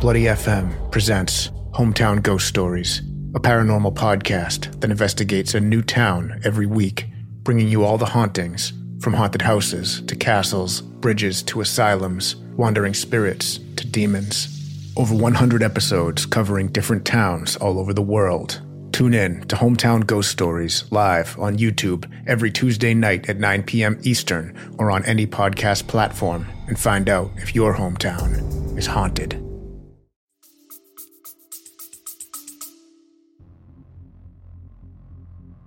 Bloody 0.00 0.24
FM 0.24 0.90
presents 0.90 1.50
Hometown 1.72 2.22
Ghost 2.22 2.46
Stories, 2.48 3.00
a 3.34 3.40
paranormal 3.40 3.94
podcast 3.94 4.80
that 4.80 4.90
investigates 4.90 5.54
a 5.54 5.60
new 5.60 5.82
town 5.82 6.40
every 6.42 6.66
week, 6.66 7.06
bringing 7.42 7.68
you 7.68 7.84
all 7.84 7.98
the 7.98 8.06
hauntings 8.06 8.72
from 9.00 9.14
haunted 9.14 9.42
houses 9.42 10.02
to 10.02 10.16
castles, 10.16 10.80
bridges 10.80 11.42
to 11.42 11.60
asylums, 11.60 12.36
wandering 12.56 12.94
spirits 12.94 13.58
to 13.76 13.86
demons. 13.86 14.59
Over 15.00 15.14
100 15.14 15.62
episodes 15.62 16.26
covering 16.26 16.68
different 16.68 17.06
towns 17.06 17.56
all 17.56 17.78
over 17.78 17.94
the 17.94 18.02
world. 18.02 18.60
Tune 18.92 19.14
in 19.14 19.40
to 19.48 19.56
Hometown 19.56 20.04
Ghost 20.04 20.30
Stories 20.30 20.84
live 20.90 21.38
on 21.38 21.56
YouTube 21.56 22.04
every 22.26 22.50
Tuesday 22.50 22.92
night 22.92 23.26
at 23.30 23.38
9 23.38 23.62
p.m. 23.62 23.98
Eastern 24.02 24.54
or 24.78 24.90
on 24.90 25.02
any 25.06 25.26
podcast 25.26 25.86
platform 25.86 26.46
and 26.68 26.78
find 26.78 27.08
out 27.08 27.30
if 27.36 27.54
your 27.54 27.74
hometown 27.74 28.76
is 28.76 28.84
haunted. 28.84 29.32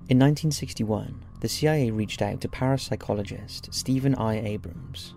In 0.10 0.20
1961, 0.20 1.26
the 1.40 1.50
CIA 1.50 1.90
reached 1.90 2.22
out 2.22 2.40
to 2.42 2.48
parapsychologist 2.48 3.74
Stephen 3.74 4.14
I. 4.14 4.40
Abrams, 4.42 5.16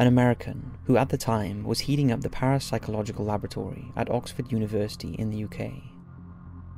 an 0.00 0.08
American 0.08 0.76
who 0.86 0.96
at 0.96 1.10
the 1.10 1.16
time 1.16 1.62
was 1.62 1.80
heating 1.80 2.10
up 2.10 2.22
the 2.22 2.28
parapsychological 2.28 3.20
laboratory 3.20 3.92
at 3.94 4.10
Oxford 4.10 4.50
University 4.50 5.14
in 5.14 5.30
the 5.30 5.44
UK. 5.44 5.70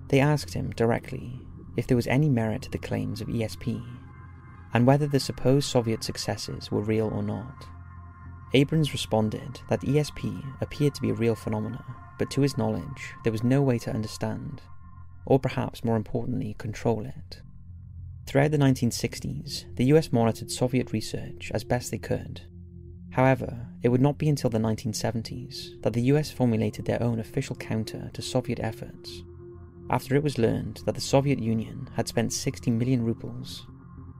They 0.08 0.20
asked 0.20 0.52
him 0.52 0.70
directly 0.70 1.40
if 1.78 1.86
there 1.86 1.96
was 1.96 2.06
any 2.08 2.28
merit 2.28 2.60
to 2.62 2.70
the 2.70 2.76
claims 2.76 3.22
of 3.22 3.28
ESP, 3.28 3.82
and 4.74 4.86
whether 4.86 5.06
the 5.06 5.20
supposed 5.20 5.70
Soviet 5.70 6.04
successes 6.04 6.70
were 6.70 6.82
real 6.82 7.08
or 7.08 7.22
not. 7.22 7.64
Abrams 8.52 8.92
responded 8.92 9.60
that 9.70 9.80
ESP 9.80 10.60
appeared 10.60 10.94
to 10.96 11.00
be 11.00 11.08
a 11.08 11.14
real 11.14 11.34
phenomenon, 11.34 11.84
but 12.18 12.30
to 12.32 12.42
his 12.42 12.58
knowledge, 12.58 13.14
there 13.24 13.32
was 13.32 13.42
no 13.42 13.62
way 13.62 13.78
to 13.78 13.90
understand 13.90 14.60
or 15.24 15.38
perhaps 15.38 15.84
more 15.84 15.96
importantly, 15.96 16.54
control 16.58 17.04
it. 17.06 17.40
Throughout 18.26 18.50
the 18.50 18.58
1960s, 18.58 19.76
the 19.76 19.84
US 19.86 20.12
monitored 20.12 20.50
Soviet 20.50 20.92
research 20.92 21.50
as 21.54 21.64
best 21.64 21.90
they 21.90 21.98
could. 21.98 22.42
However, 23.12 23.66
it 23.82 23.90
would 23.90 24.00
not 24.00 24.16
be 24.16 24.28
until 24.28 24.48
the 24.48 24.58
1970s 24.58 25.82
that 25.82 25.92
the 25.92 26.02
US 26.12 26.30
formulated 26.30 26.86
their 26.86 27.02
own 27.02 27.18
official 27.18 27.54
counter 27.54 28.10
to 28.14 28.22
Soviet 28.22 28.58
efforts, 28.60 29.22
after 29.90 30.16
it 30.16 30.22
was 30.22 30.38
learned 30.38 30.80
that 30.86 30.94
the 30.94 31.00
Soviet 31.00 31.38
Union 31.38 31.90
had 31.94 32.08
spent 32.08 32.32
60 32.32 32.70
million 32.70 33.04
rubles 33.04 33.66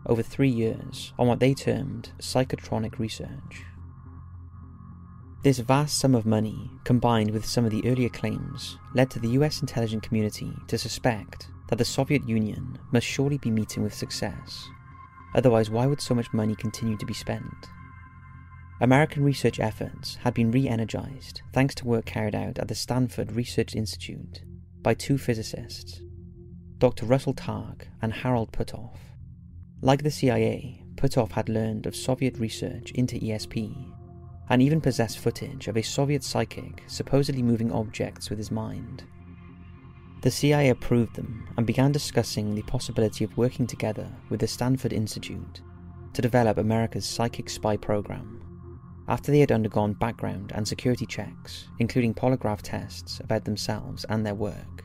over 0.05 0.23
three 0.23 0.51
years 0.51 1.15
on 1.19 1.27
what 1.27 1.41
they 1.41 1.55
termed 1.55 2.13
psychotronic 2.19 2.99
research. 2.99 3.65
This 5.43 5.59
vast 5.59 5.99
sum 5.99 6.15
of 6.15 6.27
money, 6.27 6.71
combined 6.85 7.31
with 7.31 7.47
some 7.47 7.65
of 7.65 7.71
the 7.71 7.85
earlier 7.89 8.11
claims, 8.11 8.77
led 8.95 9.11
to 9.13 9.19
the 9.19 9.31
US 9.31 9.63
intelligence 9.63 10.07
community 10.07 10.53
to 10.69 10.77
suspect 10.77 11.49
that 11.69 11.77
the 11.77 11.85
Soviet 11.85 12.29
Union 12.29 12.79
must 12.93 13.07
surely 13.07 13.39
be 13.39 13.51
meeting 13.51 13.83
with 13.83 13.95
success. 13.95 14.69
Otherwise, 15.35 15.71
why 15.71 15.87
would 15.87 16.01
so 16.03 16.15
much 16.15 16.33
money 16.35 16.55
continue 16.55 16.99
to 16.99 17.07
be 17.07 17.15
spent? 17.15 17.69
American 18.83 19.23
research 19.23 19.61
efforts 19.61 20.17
had 20.25 20.35
been 20.35 20.51
re 20.51 20.67
energized 20.67 21.41
thanks 21.53 21.73
to 21.73 21.87
work 21.87 22.05
carried 22.05 22.35
out 22.35 22.59
at 22.59 22.67
the 22.67 22.75
Stanford 22.75 23.31
Research 23.31 23.77
Institute 23.77 24.43
by 24.83 24.93
two 24.93 25.17
physicists, 25.17 26.01
Dr. 26.79 27.07
Russell 27.07 27.33
Targ 27.33 27.83
and 28.03 28.13
Harold 28.13 28.51
Puthoff. 28.51 28.99
Like 29.83 30.03
the 30.03 30.11
CIA, 30.11 30.83
Puthoff 30.97 31.31
had 31.31 31.49
learned 31.49 31.87
of 31.87 31.95
Soviet 31.95 32.37
research 32.39 32.91
into 32.97 33.21
ESP 33.21 33.73
and 34.51 34.61
even 34.61 34.81
possessed 34.81 35.21
footage 35.21 35.69
of 35.69 35.77
a 35.77 35.83
Soviet 35.83 36.25
psychic 36.25 36.83
supposedly 36.89 37.41
moving 37.41 37.71
objects 37.71 38.31
with 38.31 38.39
his 38.41 38.51
mind. 38.51 39.05
The 40.23 40.31
CIA 40.33 40.71
approved 40.71 41.15
them 41.15 41.49
and 41.57 41.69
began 41.69 41.93
discussing 41.93 42.53
the 42.57 42.63
possibility 42.63 43.23
of 43.23 43.37
working 43.37 43.69
together 43.69 44.09
with 44.29 44.41
the 44.41 44.49
Stanford 44.49 44.93
Institute 44.93 45.61
to 46.15 46.21
develop 46.21 46.59
America's 46.59 47.07
psychic 47.07 47.49
spy 47.49 47.77
program. 47.77 48.42
After 49.09 49.33
they 49.33 49.41
had 49.41 49.53
undergone 49.53 49.95
background 49.95 50.53
and 50.55 50.67
security 50.67 51.07
checks, 51.07 51.69
including 51.79 52.15
polygraph 52.15 52.63
tests 52.63 53.21
about 53.21 53.45
themselves 53.45 54.05
and 54.09 54.25
their 54.25 54.35
work. 54.35 54.85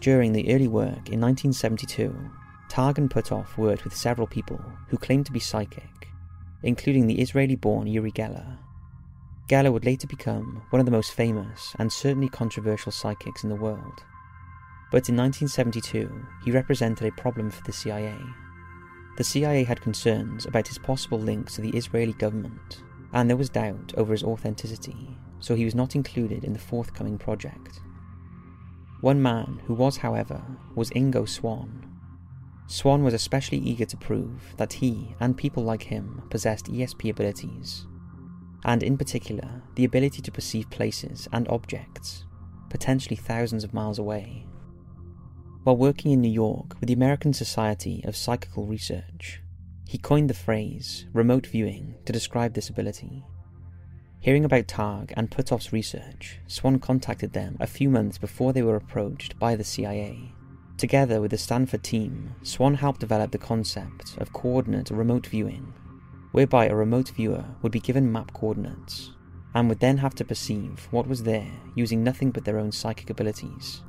During 0.00 0.32
the 0.32 0.52
early 0.54 0.68
work 0.68 1.08
in 1.08 1.20
1972, 1.20 2.14
Targ 2.68 2.98
and 2.98 3.10
Puthoff 3.10 3.56
worked 3.56 3.84
with 3.84 3.96
several 3.96 4.26
people 4.26 4.60
who 4.88 4.98
claimed 4.98 5.26
to 5.26 5.32
be 5.32 5.40
psychic, 5.40 6.08
including 6.62 7.06
the 7.06 7.20
Israeli 7.20 7.56
born 7.56 7.86
Uri 7.86 8.12
Geller 8.12 8.58
Geller 9.48 9.72
would 9.72 9.86
later 9.86 10.06
become 10.06 10.62
one 10.68 10.78
of 10.78 10.84
the 10.84 10.92
most 10.92 11.12
famous 11.12 11.74
and 11.78 11.90
certainly 11.90 12.28
controversial 12.28 12.92
psychics 12.92 13.42
in 13.42 13.48
the 13.48 13.56
world. 13.56 14.04
But 14.90 15.08
in 15.08 15.16
1972, 15.16 16.26
he 16.44 16.50
represented 16.50 17.08
a 17.08 17.20
problem 17.20 17.50
for 17.50 17.64
the 17.64 17.72
CIA. 17.72 18.18
The 19.16 19.24
CIA 19.24 19.64
had 19.64 19.80
concerns 19.80 20.44
about 20.44 20.68
his 20.68 20.76
possible 20.76 21.18
links 21.18 21.54
to 21.54 21.62
the 21.62 21.70
Israeli 21.70 22.12
government, 22.12 22.82
and 23.12 23.28
there 23.28 23.36
was 23.36 23.50
doubt 23.50 23.92
over 23.96 24.12
his 24.12 24.24
authenticity, 24.24 25.16
so 25.40 25.54
he 25.54 25.64
was 25.64 25.74
not 25.74 25.94
included 25.94 26.44
in 26.44 26.52
the 26.52 26.58
forthcoming 26.58 27.18
project. 27.18 27.80
One 29.00 29.22
man 29.22 29.60
who 29.66 29.74
was, 29.74 29.98
however, 29.98 30.42
was 30.74 30.90
Ingo 30.90 31.28
Swann. 31.28 31.84
Swann 32.66 33.02
was 33.02 33.14
especially 33.14 33.58
eager 33.58 33.86
to 33.86 33.96
prove 33.96 34.54
that 34.56 34.74
he 34.74 35.14
and 35.20 35.36
people 35.36 35.62
like 35.62 35.84
him 35.84 36.22
possessed 36.28 36.66
ESP 36.66 37.10
abilities 37.10 37.86
and 38.64 38.82
in 38.82 38.98
particular, 38.98 39.62
the 39.76 39.84
ability 39.84 40.22
to 40.22 40.32
perceive 40.32 40.70
places 40.70 41.28
and 41.32 41.48
objects, 41.48 42.24
potentially 42.68 43.16
thousands 43.16 43.64
of 43.64 43.74
miles 43.74 43.98
away. 43.98 44.46
While 45.62 45.76
working 45.76 46.12
in 46.12 46.20
New 46.20 46.30
York 46.30 46.76
with 46.80 46.88
the 46.88 46.94
American 46.94 47.32
Society 47.32 48.02
of 48.04 48.16
Psychical 48.16 48.66
Research, 48.66 49.40
he 49.88 49.96
coined 49.96 50.28
the 50.28 50.34
phrase 50.34 51.06
remote 51.14 51.46
viewing 51.46 51.94
to 52.04 52.12
describe 52.12 52.52
this 52.52 52.68
ability. 52.68 53.24
Hearing 54.20 54.44
about 54.44 54.66
Targ 54.66 55.14
and 55.16 55.30
Puthoff's 55.30 55.72
research, 55.72 56.40
Swann 56.46 56.78
contacted 56.78 57.32
them 57.32 57.56
a 57.58 57.66
few 57.66 57.88
months 57.88 58.18
before 58.18 58.52
they 58.52 58.60
were 58.60 58.76
approached 58.76 59.38
by 59.38 59.56
the 59.56 59.64
CIA. 59.64 60.34
Together 60.76 61.22
with 61.22 61.30
the 61.30 61.38
Stanford 61.38 61.82
team, 61.82 62.34
Swann 62.42 62.74
helped 62.74 63.00
develop 63.00 63.30
the 63.30 63.38
concept 63.38 64.18
of 64.18 64.34
coordinate 64.34 64.90
remote 64.90 65.26
viewing 65.26 65.72
whereby 66.32 66.66
a 66.66 66.74
remote 66.74 67.08
viewer 67.08 67.42
would 67.62 67.72
be 67.72 67.80
given 67.80 68.12
map 68.12 68.30
coordinates 68.34 69.12
and 69.54 69.70
would 69.70 69.80
then 69.80 69.96
have 69.96 70.14
to 70.14 70.24
perceive 70.24 70.86
what 70.90 71.06
was 71.06 71.22
there 71.22 71.50
using 71.74 72.04
nothing 72.04 72.30
but 72.30 72.44
their 72.44 72.58
own 72.58 72.70
psychic 72.70 73.08
abilities. 73.08 73.80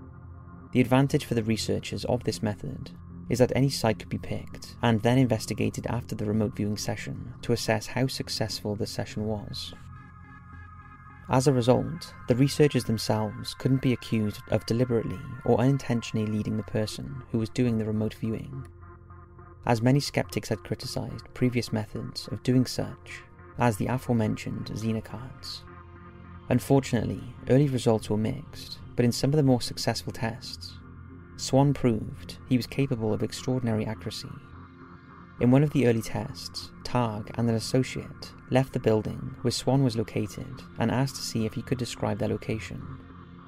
The 0.71 0.79
advantage 0.79 1.25
for 1.25 1.33
the 1.33 1.43
researchers 1.43 2.05
of 2.05 2.23
this 2.23 2.41
method 2.41 2.91
is 3.29 3.39
that 3.39 3.53
any 3.55 3.69
site 3.69 3.99
could 3.99 4.09
be 4.09 4.17
picked 4.17 4.75
and 4.81 5.01
then 5.01 5.17
investigated 5.17 5.87
after 5.87 6.15
the 6.15 6.25
remote 6.25 6.55
viewing 6.55 6.77
session 6.77 7.33
to 7.41 7.53
assess 7.53 7.87
how 7.87 8.07
successful 8.07 8.75
the 8.75 8.87
session 8.87 9.25
was. 9.25 9.73
As 11.29 11.47
a 11.47 11.53
result, 11.53 12.13
the 12.27 12.35
researchers 12.35 12.85
themselves 12.85 13.53
couldn't 13.53 13.83
be 13.83 13.93
accused 13.93 14.41
of 14.49 14.65
deliberately 14.65 15.19
or 15.45 15.59
unintentionally 15.59 16.25
leading 16.25 16.57
the 16.57 16.63
person 16.63 17.21
who 17.31 17.37
was 17.37 17.49
doing 17.49 17.77
the 17.77 17.85
remote 17.85 18.15
viewing 18.15 18.65
as 19.69 19.83
many 19.83 19.99
skeptics 19.99 20.49
had 20.49 20.63
criticised 20.63 21.31
previous 21.35 21.71
methods 21.71 22.27
of 22.29 22.41
doing 22.41 22.65
such, 22.65 23.21
as 23.59 23.77
the 23.77 23.85
aforementioned 23.85 24.65
Zener 24.73 25.03
cards. 25.03 25.63
Unfortunately, 26.49 27.21
early 27.49 27.67
results 27.67 28.09
were 28.09 28.17
mixed, 28.17 28.79
but 28.95 29.05
in 29.05 29.11
some 29.11 29.29
of 29.29 29.35
the 29.35 29.43
more 29.43 29.61
successful 29.61 30.11
tests, 30.11 30.78
Swann 31.39 31.73
proved 31.73 32.37
he 32.49 32.57
was 32.57 32.67
capable 32.67 33.13
of 33.13 33.23
extraordinary 33.23 33.85
accuracy. 33.85 34.27
In 35.39 35.51
one 35.51 35.63
of 35.63 35.71
the 35.71 35.87
early 35.87 36.01
tests, 36.01 36.69
Targ 36.83 37.31
and 37.35 37.47
an 37.47 37.55
associate 37.55 38.33
left 38.49 38.73
the 38.73 38.79
building 38.79 39.35
where 39.41 39.51
Swann 39.51 39.81
was 39.81 39.95
located 39.95 40.61
and 40.79 40.91
asked 40.91 41.15
to 41.15 41.21
see 41.21 41.45
if 41.45 41.53
he 41.53 41.61
could 41.61 41.77
describe 41.77 42.19
their 42.19 42.27
location. 42.27 42.83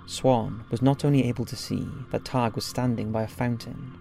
Swann 0.05 0.63
was 0.71 0.81
not 0.81 1.03
only 1.03 1.25
able 1.25 1.43
to 1.43 1.57
see 1.57 1.85
that 2.11 2.23
Targ 2.23 2.55
was 2.55 2.63
standing 2.63 3.11
by 3.11 3.23
a 3.23 3.27
fountain, 3.27 3.91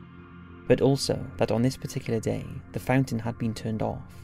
but 0.68 0.80
also 0.80 1.26
that 1.38 1.50
on 1.50 1.62
this 1.62 1.76
particular 1.76 2.20
day 2.20 2.46
the 2.70 2.78
fountain 2.78 3.18
had 3.18 3.38
been 3.38 3.54
turned 3.54 3.82
off. 3.82 4.14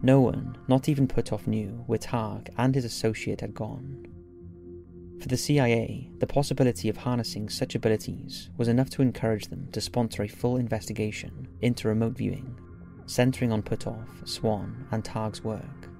No 0.00 0.20
one, 0.20 0.56
not 0.68 0.88
even 0.88 1.08
Puthoff, 1.08 1.48
knew 1.48 1.82
where 1.88 1.98
Targ 1.98 2.48
and 2.56 2.76
his 2.76 2.84
associate 2.84 3.40
had 3.40 3.52
gone. 3.52 4.09
For 5.20 5.28
the 5.28 5.36
CIA, 5.36 6.08
the 6.18 6.26
possibility 6.26 6.88
of 6.88 6.96
harnessing 6.96 7.50
such 7.50 7.74
abilities 7.74 8.48
was 8.56 8.68
enough 8.68 8.88
to 8.90 9.02
encourage 9.02 9.48
them 9.48 9.68
to 9.72 9.80
sponsor 9.80 10.22
a 10.22 10.28
full 10.28 10.56
investigation 10.56 11.46
into 11.60 11.88
remote 11.88 12.16
viewing, 12.16 12.58
centering 13.04 13.52
on 13.52 13.62
Puthoff, 13.62 14.26
Swann, 14.26 14.86
and 14.90 15.04
Targ's 15.04 15.44
work. 15.44 15.90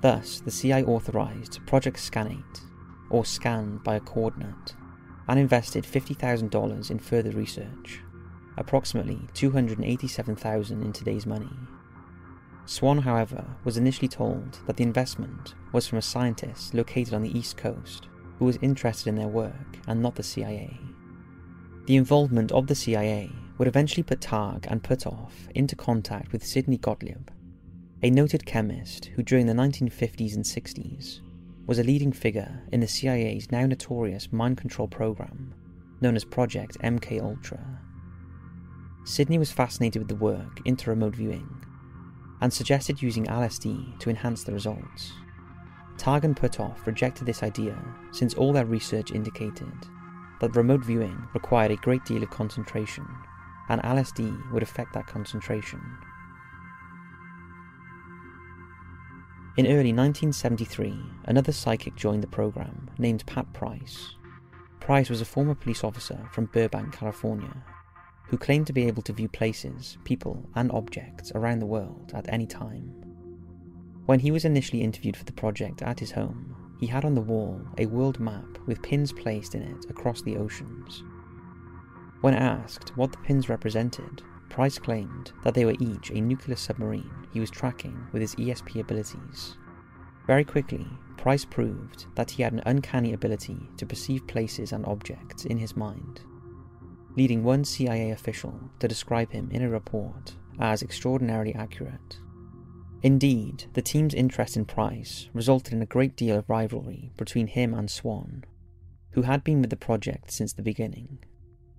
Thus, 0.00 0.38
the 0.38 0.52
CIA 0.52 0.84
authorised 0.84 1.58
Project 1.66 1.96
Scanate, 1.96 2.60
or 3.10 3.24
Scan 3.24 3.78
by 3.78 3.96
a 3.96 4.00
Coordinate, 4.00 4.76
and 5.26 5.40
invested 5.40 5.82
$50,000 5.82 6.90
in 6.92 6.98
further 7.00 7.32
research, 7.32 8.00
approximately 8.56 9.18
287,000 9.34 10.82
in 10.84 10.92
today's 10.92 11.26
money. 11.26 11.50
Swann, 12.64 12.98
however, 12.98 13.44
was 13.64 13.76
initially 13.76 14.08
told 14.08 14.60
that 14.68 14.76
the 14.76 14.84
investment 14.84 15.56
was 15.72 15.88
from 15.88 15.98
a 15.98 16.02
scientist 16.02 16.74
located 16.74 17.12
on 17.12 17.22
the 17.22 17.36
East 17.36 17.56
Coast 17.56 18.06
who 18.38 18.44
was 18.44 18.58
interested 18.62 19.08
in 19.08 19.16
their 19.16 19.28
work 19.28 19.78
and 19.86 20.02
not 20.02 20.14
the 20.14 20.22
CIA. 20.22 20.78
The 21.86 21.96
involvement 21.96 22.52
of 22.52 22.66
the 22.66 22.74
CIA 22.74 23.30
would 23.58 23.68
eventually 23.68 24.02
put 24.02 24.20
Targ 24.20 24.66
and 24.68 24.82
Puthoff 24.82 25.32
into 25.54 25.76
contact 25.76 26.32
with 26.32 26.44
Sidney 26.44 26.78
Gottlieb, 26.78 27.30
a 28.02 28.10
noted 28.10 28.44
chemist 28.44 29.06
who 29.14 29.22
during 29.22 29.46
the 29.46 29.52
1950s 29.52 30.34
and 30.34 30.44
60s 30.44 31.20
was 31.66 31.78
a 31.78 31.84
leading 31.84 32.12
figure 32.12 32.62
in 32.72 32.80
the 32.80 32.86
CIA's 32.86 33.50
now 33.50 33.66
notorious 33.66 34.32
mind 34.32 34.58
control 34.58 34.88
program 34.88 35.54
known 36.00 36.14
as 36.16 36.24
Project 36.24 36.78
MK 36.80 37.22
Ultra. 37.22 37.80
Sidney 39.04 39.38
was 39.38 39.52
fascinated 39.52 40.02
with 40.02 40.08
the 40.08 40.16
work 40.16 40.60
into 40.64 40.90
remote 40.90 41.16
viewing 41.16 41.48
and 42.40 42.52
suggested 42.52 43.00
using 43.00 43.26
LSD 43.26 43.98
to 44.00 44.10
enhance 44.10 44.44
the 44.44 44.52
results. 44.52 45.12
Targ 45.96 46.24
and 46.24 46.38
rejected 46.86 47.26
this 47.26 47.42
idea 47.42 47.76
since 48.12 48.34
all 48.34 48.52
their 48.52 48.66
research 48.66 49.12
indicated 49.12 49.72
that 50.40 50.54
remote 50.54 50.84
viewing 50.84 51.26
required 51.34 51.70
a 51.70 51.76
great 51.76 52.04
deal 52.04 52.22
of 52.22 52.30
concentration, 52.30 53.06
and 53.68 53.82
LSD 53.82 54.52
would 54.52 54.62
affect 54.62 54.92
that 54.92 55.06
concentration. 55.06 55.80
In 59.56 59.66
early 59.66 59.92
1973, 59.92 60.94
another 61.24 61.52
psychic 61.52 61.96
joined 61.96 62.22
the 62.22 62.26
program 62.26 62.90
named 62.98 63.24
Pat 63.24 63.50
Price. 63.54 64.14
Price 64.80 65.08
was 65.08 65.22
a 65.22 65.24
former 65.24 65.54
police 65.54 65.82
officer 65.82 66.28
from 66.30 66.46
Burbank, 66.46 66.92
California, 66.92 67.64
who 68.28 68.36
claimed 68.36 68.66
to 68.66 68.74
be 68.74 68.86
able 68.86 69.02
to 69.02 69.14
view 69.14 69.28
places, 69.28 69.96
people, 70.04 70.46
and 70.54 70.70
objects 70.72 71.32
around 71.34 71.60
the 71.60 71.66
world 71.66 72.12
at 72.14 72.30
any 72.30 72.46
time. 72.46 73.05
When 74.06 74.20
he 74.20 74.30
was 74.30 74.44
initially 74.44 74.82
interviewed 74.82 75.16
for 75.16 75.24
the 75.24 75.32
project 75.32 75.82
at 75.82 75.98
his 75.98 76.12
home, 76.12 76.54
he 76.78 76.86
had 76.86 77.04
on 77.04 77.14
the 77.16 77.20
wall 77.20 77.60
a 77.76 77.86
world 77.86 78.20
map 78.20 78.58
with 78.64 78.82
pins 78.82 79.12
placed 79.12 79.56
in 79.56 79.62
it 79.62 79.90
across 79.90 80.22
the 80.22 80.36
oceans. 80.36 81.02
When 82.20 82.34
asked 82.34 82.96
what 82.96 83.10
the 83.10 83.18
pins 83.18 83.48
represented, 83.48 84.22
Price 84.48 84.78
claimed 84.78 85.32
that 85.42 85.54
they 85.54 85.64
were 85.64 85.74
each 85.80 86.10
a 86.10 86.20
nuclear 86.20 86.56
submarine 86.56 87.26
he 87.32 87.40
was 87.40 87.50
tracking 87.50 88.06
with 88.12 88.22
his 88.22 88.36
ESP 88.36 88.80
abilities. 88.80 89.56
Very 90.26 90.44
quickly, 90.44 90.86
Price 91.16 91.44
proved 91.44 92.06
that 92.14 92.30
he 92.30 92.44
had 92.44 92.52
an 92.52 92.62
uncanny 92.64 93.12
ability 93.12 93.58
to 93.76 93.86
perceive 93.86 94.26
places 94.28 94.72
and 94.72 94.86
objects 94.86 95.44
in 95.44 95.58
his 95.58 95.76
mind, 95.76 96.20
leading 97.16 97.42
one 97.42 97.64
CIA 97.64 98.12
official 98.12 98.70
to 98.78 98.86
describe 98.86 99.32
him 99.32 99.48
in 99.50 99.62
a 99.62 99.68
report 99.68 100.36
as 100.60 100.82
extraordinarily 100.82 101.54
accurate. 101.54 102.18
Indeed, 103.06 103.66
the 103.74 103.82
team's 103.82 104.14
interest 104.14 104.56
in 104.56 104.64
Price 104.64 105.28
resulted 105.32 105.72
in 105.72 105.80
a 105.80 105.86
great 105.86 106.16
deal 106.16 106.36
of 106.36 106.50
rivalry 106.50 107.12
between 107.16 107.46
him 107.46 107.72
and 107.72 107.88
Swann, 107.88 108.42
who 109.12 109.22
had 109.22 109.44
been 109.44 109.60
with 109.60 109.70
the 109.70 109.76
project 109.76 110.32
since 110.32 110.52
the 110.52 110.60
beginning. 110.60 111.20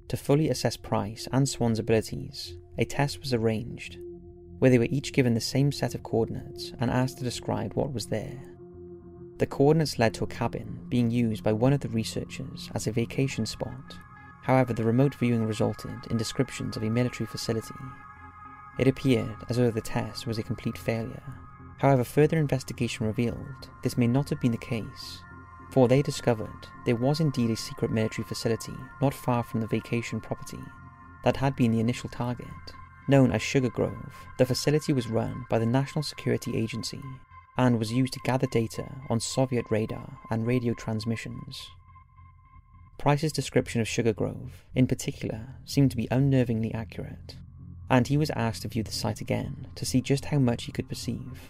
To 0.07 0.15
fully 0.15 0.47
assess 0.47 0.77
Price 0.77 1.27
and 1.33 1.49
Swann's 1.49 1.79
abilities, 1.79 2.55
a 2.77 2.85
test 2.85 3.19
was 3.19 3.33
arranged 3.33 3.97
where 4.59 4.71
they 4.71 4.77
were 4.79 4.87
each 4.89 5.11
given 5.11 5.33
the 5.33 5.41
same 5.41 5.73
set 5.73 5.95
of 5.95 6.01
coordinates 6.01 6.71
and 6.79 6.89
asked 6.89 7.17
to 7.17 7.25
describe 7.25 7.73
what 7.73 7.91
was 7.91 8.05
there. 8.05 8.41
The 9.37 9.47
coordinates 9.47 9.99
led 9.99 10.13
to 10.13 10.23
a 10.23 10.27
cabin 10.27 10.79
being 10.87 11.11
used 11.11 11.43
by 11.43 11.51
one 11.51 11.73
of 11.73 11.81
the 11.81 11.89
researchers 11.89 12.69
as 12.73 12.87
a 12.87 12.93
vacation 12.93 13.45
spot. 13.45 13.97
However, 14.43 14.71
the 14.71 14.85
remote 14.85 15.15
viewing 15.15 15.45
resulted 15.45 16.07
in 16.09 16.15
descriptions 16.15 16.77
of 16.77 16.83
a 16.83 16.89
military 16.89 17.27
facility 17.27 17.75
it 18.77 18.87
appeared 18.87 19.35
as 19.49 19.57
though 19.57 19.71
the 19.71 19.81
test 19.81 20.27
was 20.27 20.37
a 20.37 20.43
complete 20.43 20.77
failure. 20.77 21.23
However, 21.77 22.03
further 22.03 22.37
investigation 22.37 23.05
revealed 23.05 23.69
this 23.83 23.97
may 23.97 24.07
not 24.07 24.29
have 24.29 24.41
been 24.41 24.51
the 24.51 24.57
case, 24.57 25.19
for 25.71 25.87
they 25.87 26.01
discovered 26.01 26.67
there 26.85 26.95
was 26.95 27.19
indeed 27.19 27.51
a 27.51 27.55
secret 27.55 27.91
military 27.91 28.27
facility 28.27 28.73
not 29.01 29.13
far 29.13 29.43
from 29.43 29.61
the 29.61 29.67
vacation 29.67 30.19
property 30.19 30.59
that 31.23 31.37
had 31.37 31.55
been 31.55 31.71
the 31.71 31.79
initial 31.79 32.09
target. 32.09 32.47
Known 33.07 33.31
as 33.31 33.41
Sugar 33.41 33.69
Grove, 33.69 34.13
the 34.37 34.45
facility 34.45 34.91
was 34.91 35.07
run 35.07 35.45
by 35.49 35.59
the 35.59 35.65
National 35.65 36.03
Security 36.03 36.57
Agency 36.57 37.01
and 37.57 37.79
was 37.79 37.93
used 37.93 38.13
to 38.13 38.19
gather 38.25 38.47
data 38.47 38.85
on 39.09 39.19
Soviet 39.19 39.65
radar 39.69 40.17
and 40.29 40.45
radio 40.45 40.73
transmissions. 40.73 41.69
Price's 42.97 43.31
description 43.31 43.79
of 43.79 43.87
Sugar 43.87 44.13
Grove, 44.13 44.65
in 44.75 44.87
particular, 44.87 45.55
seemed 45.63 45.91
to 45.91 45.97
be 45.97 46.07
unnervingly 46.11 46.73
accurate 46.75 47.37
and 47.89 48.07
he 48.07 48.17
was 48.17 48.29
asked 48.31 48.63
to 48.63 48.67
view 48.67 48.83
the 48.83 48.91
site 48.91 49.21
again 49.21 49.67
to 49.75 49.85
see 49.85 50.01
just 50.01 50.25
how 50.25 50.39
much 50.39 50.65
he 50.65 50.71
could 50.71 50.89
perceive. 50.89 51.49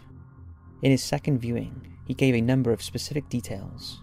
In 0.81 0.91
his 0.91 1.03
second 1.03 1.39
viewing, 1.39 1.97
he 2.05 2.13
gave 2.13 2.35
a 2.35 2.41
number 2.41 2.71
of 2.71 2.83
specific 2.83 3.27
details, 3.29 4.01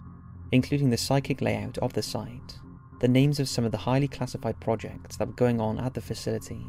including 0.53 0.90
the 0.90 0.97
psychic 0.97 1.40
layout 1.40 1.79
of 1.79 1.92
the 1.92 2.03
site, 2.03 2.59
the 3.01 3.09
names 3.09 3.38
of 3.38 3.49
some 3.49 3.64
of 3.64 3.73
the 3.73 3.79
highly 3.79 4.09
classified 4.09 4.59
projects 4.61 5.16
that 5.16 5.29
were 5.29 5.35
going 5.35 5.61
on 5.61 5.79
at 5.79 5.94
the 5.94 6.01
facility, 6.01 6.66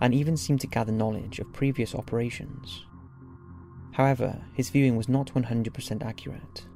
and 0.00 0.12
even 0.14 0.36
seemed 0.36 0.60
to 0.60 0.66
gather 0.66 0.92
knowledge 0.92 1.38
of 1.38 1.52
previous 1.52 1.94
operations. 1.94 2.84
However, 3.92 4.42
his 4.54 4.70
viewing 4.70 4.96
was 4.96 5.08
not 5.08 5.34
100% 5.34 6.04
accurate. 6.04 6.66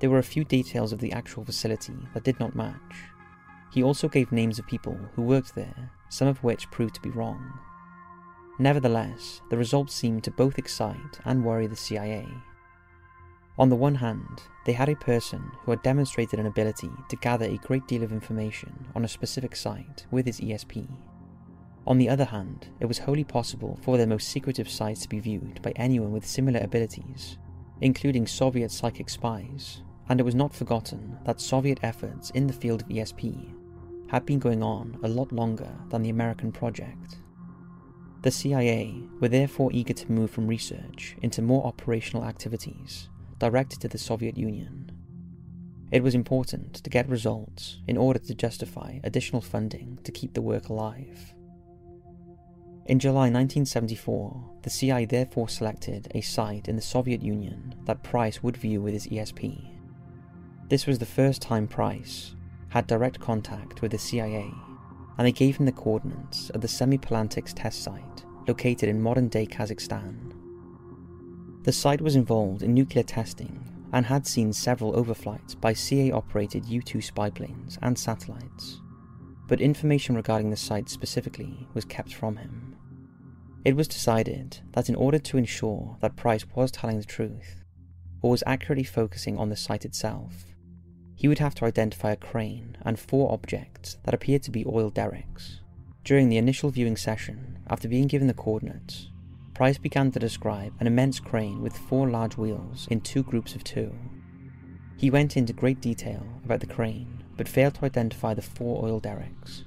There 0.00 0.10
were 0.10 0.18
a 0.18 0.22
few 0.22 0.44
details 0.44 0.92
of 0.92 1.00
the 1.00 1.12
actual 1.12 1.44
facility 1.44 1.96
that 2.14 2.24
did 2.24 2.38
not 2.38 2.54
match. 2.54 3.06
He 3.76 3.82
also 3.82 4.08
gave 4.08 4.32
names 4.32 4.58
of 4.58 4.66
people 4.66 4.98
who 5.14 5.20
worked 5.20 5.54
there, 5.54 5.90
some 6.08 6.28
of 6.28 6.42
which 6.42 6.70
proved 6.70 6.94
to 6.94 7.00
be 7.02 7.10
wrong. 7.10 7.52
Nevertheless, 8.58 9.42
the 9.50 9.58
results 9.58 9.94
seemed 9.94 10.24
to 10.24 10.30
both 10.30 10.58
excite 10.58 11.20
and 11.26 11.44
worry 11.44 11.66
the 11.66 11.76
CIA. 11.76 12.26
On 13.58 13.68
the 13.68 13.76
one 13.76 13.96
hand, 13.96 14.40
they 14.64 14.72
had 14.72 14.88
a 14.88 14.96
person 14.96 15.52
who 15.60 15.72
had 15.72 15.82
demonstrated 15.82 16.40
an 16.40 16.46
ability 16.46 16.90
to 17.10 17.16
gather 17.16 17.44
a 17.44 17.58
great 17.58 17.86
deal 17.86 18.02
of 18.02 18.12
information 18.12 18.86
on 18.94 19.04
a 19.04 19.08
specific 19.08 19.54
site 19.54 20.06
with 20.10 20.24
his 20.24 20.40
ESP. 20.40 20.88
On 21.86 21.98
the 21.98 22.08
other 22.08 22.24
hand, 22.24 22.68
it 22.80 22.86
was 22.86 23.00
wholly 23.00 23.24
possible 23.24 23.78
for 23.82 23.98
their 23.98 24.06
most 24.06 24.30
secretive 24.30 24.70
sites 24.70 25.02
to 25.02 25.08
be 25.10 25.20
viewed 25.20 25.60
by 25.60 25.72
anyone 25.76 26.12
with 26.12 26.24
similar 26.24 26.60
abilities, 26.60 27.36
including 27.82 28.26
Soviet 28.26 28.70
psychic 28.70 29.10
spies, 29.10 29.82
and 30.08 30.18
it 30.18 30.24
was 30.24 30.34
not 30.34 30.54
forgotten 30.54 31.18
that 31.26 31.42
Soviet 31.42 31.80
efforts 31.82 32.30
in 32.30 32.46
the 32.46 32.54
field 32.54 32.80
of 32.80 32.88
ESP 32.88 33.52
had 34.08 34.24
been 34.24 34.38
going 34.38 34.62
on 34.62 34.98
a 35.02 35.08
lot 35.08 35.32
longer 35.32 35.70
than 35.90 36.02
the 36.02 36.10
American 36.10 36.52
project. 36.52 37.18
The 38.22 38.30
CIA 38.30 39.02
were 39.20 39.28
therefore 39.28 39.70
eager 39.72 39.94
to 39.94 40.12
move 40.12 40.30
from 40.30 40.46
research 40.46 41.16
into 41.22 41.42
more 41.42 41.66
operational 41.66 42.24
activities 42.24 43.08
directed 43.38 43.80
to 43.80 43.88
the 43.88 43.98
Soviet 43.98 44.36
Union. 44.36 44.90
It 45.92 46.02
was 46.02 46.14
important 46.14 46.74
to 46.74 46.90
get 46.90 47.08
results 47.08 47.78
in 47.86 47.96
order 47.96 48.18
to 48.18 48.34
justify 48.34 48.98
additional 49.04 49.42
funding 49.42 49.98
to 50.04 50.12
keep 50.12 50.34
the 50.34 50.42
work 50.42 50.68
alive. 50.68 51.34
In 52.86 53.00
July 53.00 53.30
1974, 53.30 54.58
the 54.62 54.70
CIA 54.70 55.06
therefore 55.06 55.48
selected 55.48 56.08
a 56.14 56.20
site 56.20 56.68
in 56.68 56.76
the 56.76 56.82
Soviet 56.82 57.20
Union 57.20 57.74
that 57.84 58.04
Price 58.04 58.42
would 58.44 58.56
view 58.56 58.80
with 58.80 58.94
his 58.94 59.08
ESP. 59.08 59.72
This 60.68 60.86
was 60.86 61.00
the 61.00 61.06
first 61.06 61.42
time 61.42 61.66
Price 61.66 62.35
had 62.76 62.86
direct 62.86 63.18
contact 63.18 63.80
with 63.80 63.90
the 63.90 63.96
CIA 63.96 64.52
and 65.16 65.26
they 65.26 65.32
gave 65.32 65.56
him 65.56 65.64
the 65.64 65.72
coordinates 65.72 66.50
of 66.50 66.60
the 66.60 66.68
Semipalatinsk 66.68 67.54
test 67.56 67.82
site 67.82 68.24
located 68.46 68.90
in 68.90 69.00
modern 69.00 69.28
day 69.28 69.46
Kazakhstan. 69.46 70.34
The 71.64 71.72
site 71.72 72.02
was 72.02 72.16
involved 72.16 72.62
in 72.62 72.74
nuclear 72.74 73.02
testing 73.02 73.64
and 73.94 74.04
had 74.04 74.26
seen 74.26 74.52
several 74.52 74.92
overflights 74.92 75.58
by 75.58 75.72
CIA 75.72 76.12
operated 76.12 76.66
U 76.66 76.82
2 76.82 77.00
spy 77.00 77.30
planes 77.30 77.78
and 77.80 77.98
satellites, 77.98 78.82
but 79.48 79.62
information 79.62 80.14
regarding 80.14 80.50
the 80.50 80.56
site 80.58 80.90
specifically 80.90 81.66
was 81.72 81.86
kept 81.86 82.12
from 82.12 82.36
him. 82.36 82.76
It 83.64 83.74
was 83.74 83.88
decided 83.88 84.60
that 84.72 84.90
in 84.90 84.96
order 84.96 85.18
to 85.18 85.38
ensure 85.38 85.96
that 86.02 86.16
Price 86.16 86.44
was 86.54 86.70
telling 86.70 86.98
the 86.98 87.06
truth, 87.06 87.64
or 88.20 88.32
was 88.32 88.44
accurately 88.46 88.84
focusing 88.84 89.38
on 89.38 89.48
the 89.48 89.56
site 89.56 89.86
itself, 89.86 90.55
he 91.16 91.26
would 91.26 91.40
have 91.40 91.54
to 91.56 91.64
identify 91.64 92.12
a 92.12 92.16
crane 92.16 92.76
and 92.82 93.00
four 93.00 93.32
objects 93.32 93.96
that 94.04 94.14
appeared 94.14 94.42
to 94.44 94.50
be 94.50 94.64
oil 94.66 94.90
derricks. 94.90 95.60
During 96.04 96.28
the 96.28 96.36
initial 96.36 96.70
viewing 96.70 96.96
session, 96.96 97.58
after 97.68 97.88
being 97.88 98.06
given 98.06 98.28
the 98.28 98.34
coordinates, 98.34 99.10
Price 99.54 99.78
began 99.78 100.12
to 100.12 100.18
describe 100.18 100.74
an 100.78 100.86
immense 100.86 101.18
crane 101.18 101.62
with 101.62 101.76
four 101.76 102.10
large 102.10 102.36
wheels 102.36 102.86
in 102.90 103.00
two 103.00 103.22
groups 103.22 103.54
of 103.54 103.64
two. 103.64 103.92
He 104.98 105.10
went 105.10 105.36
into 105.36 105.54
great 105.54 105.80
detail 105.80 106.22
about 106.44 106.60
the 106.60 106.66
crane, 106.66 107.24
but 107.38 107.48
failed 107.48 107.74
to 107.76 107.86
identify 107.86 108.34
the 108.34 108.42
four 108.42 108.84
oil 108.84 109.00
derricks. 109.00 109.64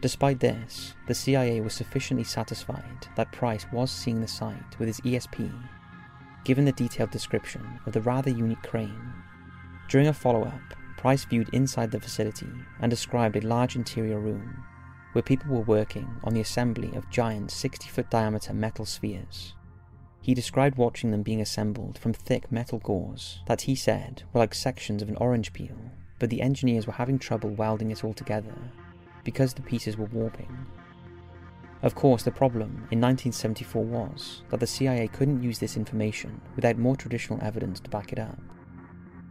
Despite 0.00 0.40
this, 0.40 0.94
the 1.06 1.14
CIA 1.14 1.60
was 1.60 1.72
sufficiently 1.72 2.24
satisfied 2.24 3.06
that 3.16 3.32
Price 3.32 3.64
was 3.72 3.90
seeing 3.90 4.20
the 4.20 4.28
site 4.28 4.78
with 4.78 4.88
his 4.88 5.00
ESP, 5.00 5.50
given 6.44 6.64
the 6.64 6.72
detailed 6.72 7.10
description 7.10 7.80
of 7.86 7.92
the 7.92 8.02
rather 8.02 8.30
unique 8.30 8.62
crane. 8.62 9.12
During 9.88 10.06
a 10.06 10.12
follow 10.12 10.44
up, 10.44 10.74
Price 11.04 11.26
viewed 11.26 11.50
inside 11.50 11.90
the 11.90 12.00
facility 12.00 12.48
and 12.80 12.88
described 12.88 13.36
a 13.36 13.46
large 13.46 13.76
interior 13.76 14.18
room 14.18 14.64
where 15.12 15.20
people 15.20 15.54
were 15.54 15.60
working 15.60 16.08
on 16.24 16.32
the 16.32 16.40
assembly 16.40 16.94
of 16.94 17.10
giant 17.10 17.50
60 17.50 17.90
foot 17.90 18.08
diameter 18.08 18.54
metal 18.54 18.86
spheres. 18.86 19.52
He 20.22 20.32
described 20.32 20.78
watching 20.78 21.10
them 21.10 21.22
being 21.22 21.42
assembled 21.42 21.98
from 21.98 22.14
thick 22.14 22.50
metal 22.50 22.78
gauze 22.78 23.40
that 23.46 23.60
he 23.60 23.74
said 23.74 24.22
were 24.32 24.40
like 24.40 24.54
sections 24.54 25.02
of 25.02 25.10
an 25.10 25.16
orange 25.16 25.52
peel, 25.52 25.76
but 26.18 26.30
the 26.30 26.40
engineers 26.40 26.86
were 26.86 26.94
having 26.94 27.18
trouble 27.18 27.50
welding 27.50 27.90
it 27.90 28.02
all 28.02 28.14
together 28.14 28.54
because 29.24 29.52
the 29.52 29.60
pieces 29.60 29.98
were 29.98 30.06
warping. 30.06 30.56
Of 31.82 31.94
course, 31.94 32.22
the 32.22 32.30
problem 32.30 32.88
in 32.90 32.98
1974 32.98 33.84
was 33.84 34.40
that 34.48 34.60
the 34.60 34.66
CIA 34.66 35.06
couldn't 35.08 35.42
use 35.42 35.58
this 35.58 35.76
information 35.76 36.40
without 36.56 36.78
more 36.78 36.96
traditional 36.96 37.38
evidence 37.42 37.78
to 37.80 37.90
back 37.90 38.10
it 38.10 38.18
up. 38.18 38.38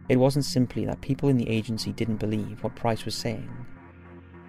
It 0.08 0.16
wasn't 0.16 0.44
simply 0.44 0.84
that 0.84 1.00
people 1.00 1.28
in 1.28 1.36
the 1.36 1.48
agency 1.48 1.92
didn't 1.92 2.16
believe 2.16 2.62
what 2.62 2.76
Price 2.76 3.04
was 3.04 3.14
saying, 3.14 3.50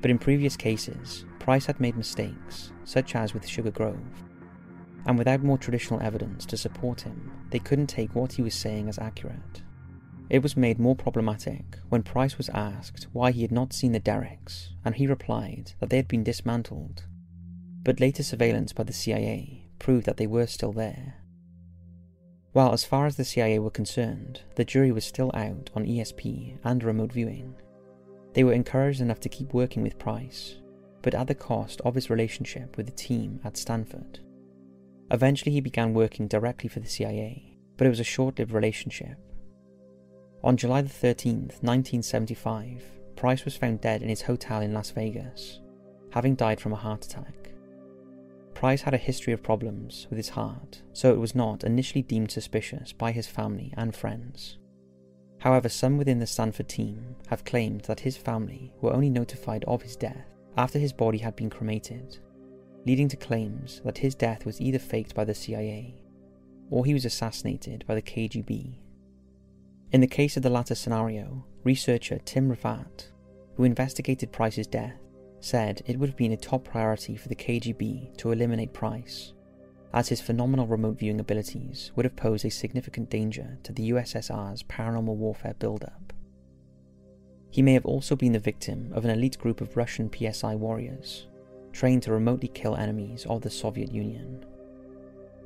but 0.02 0.12
in 0.12 0.20
previous 0.20 0.58
cases, 0.58 1.26
Price 1.40 1.66
had 1.66 1.80
made 1.80 1.96
mistakes, 1.96 2.72
such 2.84 3.16
as 3.16 3.34
with 3.34 3.48
Sugar 3.48 3.72
Grove, 3.72 4.24
and 5.06 5.18
without 5.18 5.44
more 5.44 5.58
traditional 5.58 6.02
evidence 6.02 6.46
to 6.48 6.58
support 6.58 7.02
him, 7.02 7.32
they 7.52 7.60
couldn't 7.60 7.88
take 7.88 8.16
what 8.16 8.34
he 8.34 8.42
was 8.42 8.54
saying 8.54 8.90
as 8.90 9.00
accurate. 9.00 9.62
It 10.30 10.42
was 10.42 10.58
made 10.58 10.80
more 10.80 10.96
problematic 10.96 11.78
when 11.90 12.04
Price 12.04 12.38
was 12.38 12.50
asked 12.50 13.08
why 13.14 13.32
he 13.32 13.44
had 13.44 13.52
not 13.52 13.74
seen 13.74 13.92
the 13.92 14.00
derricks, 14.00 14.72
and 14.84 14.96
he 14.96 15.08
replied 15.08 15.74
that 15.80 15.90
they 15.90 15.98
had 15.98 16.08
been 16.08 16.24
dismantled. 16.24 17.06
But 17.84 18.00
later 18.00 18.24
surveillance 18.24 18.74
by 18.74 18.84
the 18.84 18.94
CIA 18.94 19.70
proved 19.78 20.08
that 20.08 20.18
they 20.18 20.28
were 20.28 20.48
still 20.48 20.72
there. 20.72 21.18
While, 22.56 22.72
as 22.72 22.86
far 22.86 23.06
as 23.06 23.18
the 23.18 23.26
CIA 23.26 23.60
were 23.60 23.70
concerned, 23.70 24.40
the 24.56 24.64
jury 24.64 24.94
was 24.94 25.04
still 25.04 25.30
out 25.34 25.70
on 25.76 25.86
ESP 25.86 26.58
and 26.64 26.82
remote 26.82 27.12
viewing, 27.12 27.54
they 28.32 28.46
were 28.46 28.54
encouraged 28.54 29.02
enough 29.02 29.20
to 29.20 29.30
keep 29.30 29.54
working 29.54 29.84
with 29.84 30.00
Price, 30.00 30.56
but 31.02 31.14
at 31.14 31.28
the 31.28 31.36
cost 31.36 31.82
of 31.82 31.96
his 31.96 32.10
relationship 32.10 32.78
with 32.78 32.86
the 32.86 32.94
team 32.94 33.42
at 33.44 33.58
Stanford. 33.58 34.20
Eventually, 35.12 35.52
he 35.52 35.60
began 35.60 35.94
working 35.94 36.30
directly 36.30 36.70
for 36.70 36.80
the 36.80 36.88
CIA, 36.88 37.58
but 37.76 37.88
it 37.88 37.90
was 37.90 38.00
a 38.00 38.06
short 38.06 38.40
lived 38.40 38.54
relationship. 38.54 39.18
On 40.42 40.56
July 40.56 40.82
the 40.82 40.88
13th, 40.88 41.60
1975, 41.62 42.84
Price 43.18 43.44
was 43.44 43.58
found 43.58 43.82
dead 43.82 44.02
in 44.02 44.08
his 44.08 44.22
hotel 44.22 44.62
in 44.62 44.74
Las 44.74 44.92
Vegas, 44.92 45.60
having 46.12 46.36
died 46.36 46.62
from 46.62 46.72
a 46.72 46.78
heart 46.78 47.04
attack. 47.04 47.45
Price 48.56 48.82
had 48.82 48.94
a 48.94 48.98
history 48.98 49.34
of 49.34 49.44
problems 49.44 50.08
with 50.10 50.18
his 50.18 50.30
heart, 50.30 50.82
so 50.94 51.12
it 51.14 51.20
was 51.20 51.36
not 51.36 51.64
initially 51.64 52.02
deemed 52.02 52.32
suspicious 52.32 52.94
by 52.94 53.12
his 53.12 53.28
family 53.28 53.72
and 53.78 53.94
friends. 53.94 54.58
However, 55.40 55.70
some 55.70 55.98
within 55.98 56.20
the 56.20 56.26
Stanford 56.26 56.70
team 56.70 57.16
have 57.28 57.46
claimed 57.46 57.82
that 57.82 58.00
his 58.00 58.18
family 58.18 58.74
were 58.82 58.94
only 58.94 59.10
notified 59.10 59.64
of 59.66 59.84
his 59.84 59.96
death 59.96 60.26
after 60.58 60.80
his 60.80 60.94
body 60.94 61.20
had 61.20 61.36
been 61.36 61.50
cremated, 61.50 62.18
leading 62.86 63.10
to 63.10 63.18
claims 63.18 63.82
that 63.84 64.00
his 64.00 64.16
death 64.16 64.46
was 64.46 64.60
either 64.60 64.80
faked 64.80 65.14
by 65.14 65.26
the 65.26 65.36
CIA 65.36 66.02
or 66.70 66.86
he 66.86 66.94
was 66.94 67.06
assassinated 67.06 67.86
by 67.86 67.96
the 67.96 68.02
KGB. 68.02 68.78
In 69.92 70.02
the 70.02 70.08
case 70.08 70.36
of 70.38 70.44
the 70.44 70.50
latter 70.50 70.76
scenario, 70.76 71.46
researcher 71.64 72.20
Tim 72.26 72.50
Rifat, 72.50 73.12
who 73.56 73.64
investigated 73.64 74.32
Price's 74.32 74.68
death, 74.68 75.00
said 75.40 75.82
it 75.86 76.00
would 76.00 76.10
have 76.10 76.18
been 76.18 76.32
a 76.32 76.38
top 76.38 76.64
priority 76.66 77.16
for 77.16 77.30
the 77.30 77.36
KGB 77.36 78.18
to 78.18 78.32
eliminate 78.32 78.74
Price, 78.74 79.34
as 79.94 80.10
his 80.10 80.22
phenomenal 80.22 80.68
remote 80.68 81.00
viewing 81.00 81.20
abilities 81.20 81.92
would 81.96 82.06
have 82.06 82.16
posed 82.16 82.46
a 82.46 82.52
significant 82.52 83.10
danger 83.10 83.58
to 83.64 83.72
the 83.72 83.92
USSR's 83.92 84.64
paranormal 84.64 85.16
warfare 85.16 85.56
buildup. 85.58 86.14
He 87.50 87.62
may 87.62 87.74
have 87.74 87.86
also 87.86 88.16
been 88.18 88.34
the 88.34 88.40
victim 88.40 88.92
of 88.94 89.06
an 89.06 89.12
elite 89.12 89.40
group 89.40 89.62
of 89.62 89.78
Russian 89.78 90.12
PSI 90.12 90.56
warriors, 90.56 91.28
trained 91.72 92.04
to 92.04 92.12
remotely 92.12 92.50
kill 92.50 92.76
enemies 92.76 93.26
of 93.30 93.42
the 93.42 93.50
Soviet 93.50 93.92
Union. 93.92 94.46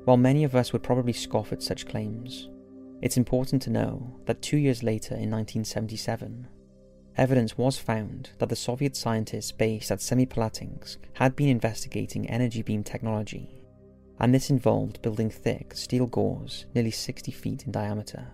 While 0.05 0.17
many 0.17 0.43
of 0.43 0.55
us 0.55 0.73
would 0.73 0.81
probably 0.81 1.13
scoff 1.13 1.51
at 1.51 1.61
such 1.61 1.85
claims, 1.87 2.49
it's 3.01 3.17
important 3.17 3.61
to 3.61 3.69
know 3.69 4.15
that 4.25 4.41
two 4.41 4.57
years 4.57 4.81
later 4.81 5.13
in 5.13 5.29
1977, 5.29 6.47
evidence 7.17 7.57
was 7.57 7.77
found 7.77 8.29
that 8.37 8.49
the 8.49 8.55
Soviet 8.55 8.95
scientists 8.95 9.51
based 9.51 9.91
at 9.91 9.99
Semipalatinsk 9.99 10.97
had 11.13 11.35
been 11.35 11.49
investigating 11.49 12.29
energy 12.29 12.61
beam 12.61 12.83
technology, 12.83 13.65
and 14.19 14.33
this 14.33 14.49
involved 14.49 15.01
building 15.01 15.29
thick 15.29 15.73
steel 15.73 16.05
gauze 16.05 16.65
nearly 16.73 16.91
60 16.91 17.31
feet 17.31 17.65
in 17.65 17.71
diameter. 17.71 18.27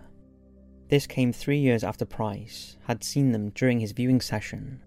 This 0.88 1.06
came 1.06 1.32
three 1.32 1.58
years 1.58 1.82
after 1.82 2.04
Price 2.04 2.76
had 2.84 3.02
seen 3.02 3.32
them 3.32 3.50
during 3.50 3.80
his 3.80 3.92
viewing 3.92 4.20
session, 4.20 4.82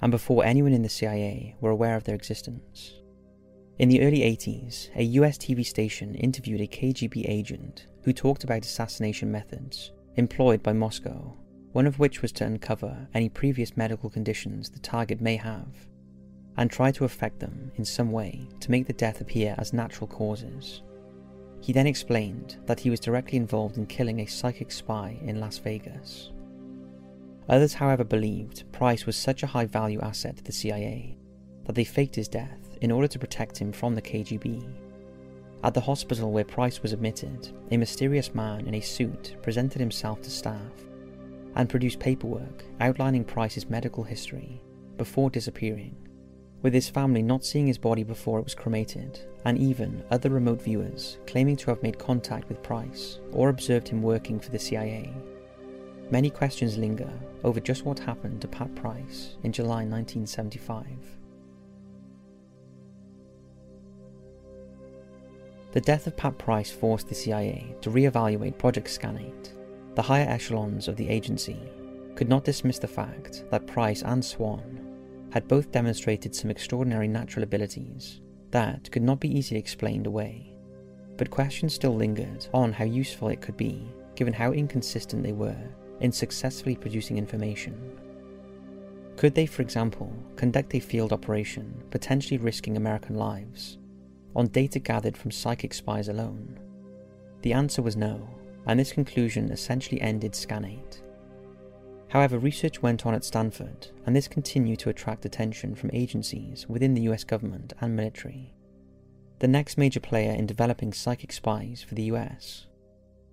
and 0.00 0.10
before 0.10 0.44
anyone 0.44 0.72
in 0.72 0.82
the 0.82 0.88
CIA 0.88 1.56
were 1.60 1.70
aware 1.70 1.96
of 1.96 2.04
their 2.04 2.14
existence. 2.14 2.94
In 3.78 3.88
the 3.88 4.02
early 4.02 4.20
80s, 4.20 4.88
a 4.96 5.02
US 5.02 5.36
TV 5.36 5.64
station 5.64 6.14
interviewed 6.14 6.60
a 6.60 6.66
KGB 6.66 7.28
agent 7.28 7.86
who 8.02 8.12
talked 8.12 8.44
about 8.44 8.64
assassination 8.64 9.30
methods 9.30 9.92
employed 10.16 10.62
by 10.62 10.72
Moscow 10.72 11.36
one 11.72 11.86
of 11.86 11.98
which 11.98 12.22
was 12.22 12.32
to 12.32 12.44
uncover 12.44 13.08
any 13.14 13.28
previous 13.28 13.76
medical 13.76 14.10
conditions 14.10 14.70
the 14.70 14.78
target 14.78 15.20
may 15.20 15.36
have, 15.36 15.88
and 16.56 16.70
try 16.70 16.90
to 16.92 17.04
affect 17.04 17.40
them 17.40 17.72
in 17.76 17.84
some 17.84 18.12
way 18.12 18.46
to 18.60 18.70
make 18.70 18.86
the 18.86 18.92
death 18.92 19.20
appear 19.20 19.54
as 19.58 19.72
natural 19.72 20.06
causes. 20.06 20.82
He 21.60 21.72
then 21.72 21.86
explained 21.86 22.58
that 22.66 22.80
he 22.80 22.90
was 22.90 23.00
directly 23.00 23.38
involved 23.38 23.78
in 23.78 23.86
killing 23.86 24.20
a 24.20 24.26
psychic 24.26 24.70
spy 24.70 25.18
in 25.22 25.40
Las 25.40 25.58
Vegas. 25.58 26.30
Others, 27.48 27.74
however, 27.74 28.04
believed 28.04 28.70
Price 28.72 29.06
was 29.06 29.16
such 29.16 29.42
a 29.42 29.46
high 29.46 29.66
value 29.66 30.00
asset 30.00 30.36
to 30.36 30.44
the 30.44 30.52
CIA 30.52 31.16
that 31.64 31.74
they 31.74 31.84
faked 31.84 32.16
his 32.16 32.28
death 32.28 32.76
in 32.80 32.90
order 32.90 33.08
to 33.08 33.18
protect 33.18 33.56
him 33.56 33.72
from 33.72 33.94
the 33.94 34.02
KGB. 34.02 34.64
At 35.64 35.74
the 35.74 35.80
hospital 35.80 36.32
where 36.32 36.44
Price 36.44 36.82
was 36.82 36.92
admitted, 36.92 37.50
a 37.70 37.76
mysterious 37.76 38.34
man 38.34 38.66
in 38.66 38.74
a 38.74 38.80
suit 38.80 39.36
presented 39.42 39.78
himself 39.78 40.20
to 40.22 40.30
staff 40.30 40.72
and 41.56 41.68
produced 41.68 42.00
paperwork 42.00 42.64
outlining 42.80 43.24
Price's 43.24 43.68
medical 43.68 44.04
history 44.04 44.62
before 44.96 45.30
disappearing, 45.30 45.96
with 46.62 46.72
his 46.72 46.88
family 46.88 47.22
not 47.22 47.44
seeing 47.44 47.66
his 47.66 47.78
body 47.78 48.04
before 48.04 48.38
it 48.38 48.44
was 48.44 48.54
cremated, 48.54 49.20
and 49.44 49.58
even 49.58 50.04
other 50.10 50.30
remote 50.30 50.62
viewers 50.62 51.18
claiming 51.26 51.56
to 51.56 51.70
have 51.70 51.82
made 51.82 51.98
contact 51.98 52.48
with 52.48 52.62
Price 52.62 53.18
or 53.32 53.48
observed 53.48 53.88
him 53.88 54.02
working 54.02 54.38
for 54.38 54.50
the 54.50 54.58
CIA. 54.58 55.12
Many 56.10 56.30
questions 56.30 56.78
linger 56.78 57.10
over 57.42 57.58
just 57.58 57.84
what 57.84 57.98
happened 57.98 58.40
to 58.42 58.48
Pat 58.48 58.74
Price 58.74 59.36
in 59.42 59.52
July 59.52 59.84
1975. 59.84 60.86
The 65.72 65.80
death 65.80 66.06
of 66.06 66.16
Pat 66.18 66.36
Price 66.36 66.70
forced 66.70 67.08
the 67.08 67.14
CIA 67.14 67.74
to 67.80 67.90
re-evaluate 67.90 68.58
Project 68.58 68.88
Scanate 68.88 69.52
the 69.94 70.02
higher 70.02 70.28
echelons 70.28 70.88
of 70.88 70.96
the 70.96 71.08
agency 71.08 71.60
could 72.14 72.28
not 72.28 72.44
dismiss 72.44 72.78
the 72.78 72.88
fact 72.88 73.44
that 73.50 73.66
Price 73.66 74.02
and 74.02 74.24
Swann 74.24 74.78
had 75.30 75.48
both 75.48 75.72
demonstrated 75.72 76.34
some 76.34 76.50
extraordinary 76.50 77.08
natural 77.08 77.42
abilities 77.42 78.20
that 78.50 78.90
could 78.90 79.02
not 79.02 79.20
be 79.20 79.36
easily 79.36 79.58
explained 79.58 80.06
away. 80.06 80.54
But 81.16 81.30
questions 81.30 81.74
still 81.74 81.94
lingered 81.94 82.46
on 82.52 82.72
how 82.72 82.84
useful 82.84 83.28
it 83.28 83.40
could 83.40 83.56
be, 83.56 83.86
given 84.14 84.32
how 84.32 84.52
inconsistent 84.52 85.22
they 85.22 85.32
were 85.32 85.74
in 86.00 86.12
successfully 86.12 86.76
producing 86.76 87.16
information. 87.16 87.98
Could 89.16 89.34
they, 89.34 89.46
for 89.46 89.62
example, 89.62 90.12
conduct 90.36 90.74
a 90.74 90.80
field 90.80 91.12
operation 91.12 91.82
potentially 91.90 92.38
risking 92.38 92.76
American 92.76 93.16
lives 93.16 93.78
on 94.34 94.46
data 94.48 94.78
gathered 94.78 95.16
from 95.16 95.30
psychic 95.30 95.74
spies 95.74 96.08
alone? 96.08 96.58
The 97.42 97.52
answer 97.52 97.82
was 97.82 97.96
no 97.96 98.28
and 98.66 98.78
this 98.78 98.92
conclusion 98.92 99.50
essentially 99.50 100.00
ended 100.00 100.32
Scanate. 100.32 101.02
However, 102.08 102.38
research 102.38 102.82
went 102.82 103.06
on 103.06 103.14
at 103.14 103.24
Stanford, 103.24 103.88
and 104.04 104.14
this 104.14 104.28
continued 104.28 104.78
to 104.80 104.90
attract 104.90 105.24
attention 105.24 105.74
from 105.74 105.90
agencies 105.92 106.66
within 106.68 106.94
the 106.94 107.02
US 107.02 107.24
government 107.24 107.72
and 107.80 107.96
military. 107.96 108.52
The 109.38 109.48
next 109.48 109.78
major 109.78 110.00
player 110.00 110.32
in 110.32 110.46
developing 110.46 110.92
psychic 110.92 111.32
spies 111.32 111.82
for 111.82 111.94
the 111.94 112.04
US 112.04 112.66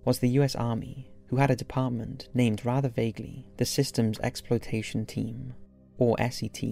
was 0.04 0.18
the 0.18 0.30
US 0.40 0.56
Army, 0.56 1.10
who 1.28 1.36
had 1.36 1.50
a 1.50 1.56
department 1.56 2.28
named 2.34 2.64
rather 2.64 2.88
vaguely 2.88 3.46
the 3.58 3.66
Systems 3.66 4.18
Exploitation 4.20 5.06
Team, 5.06 5.54
or 5.98 6.16
SET. 6.30 6.64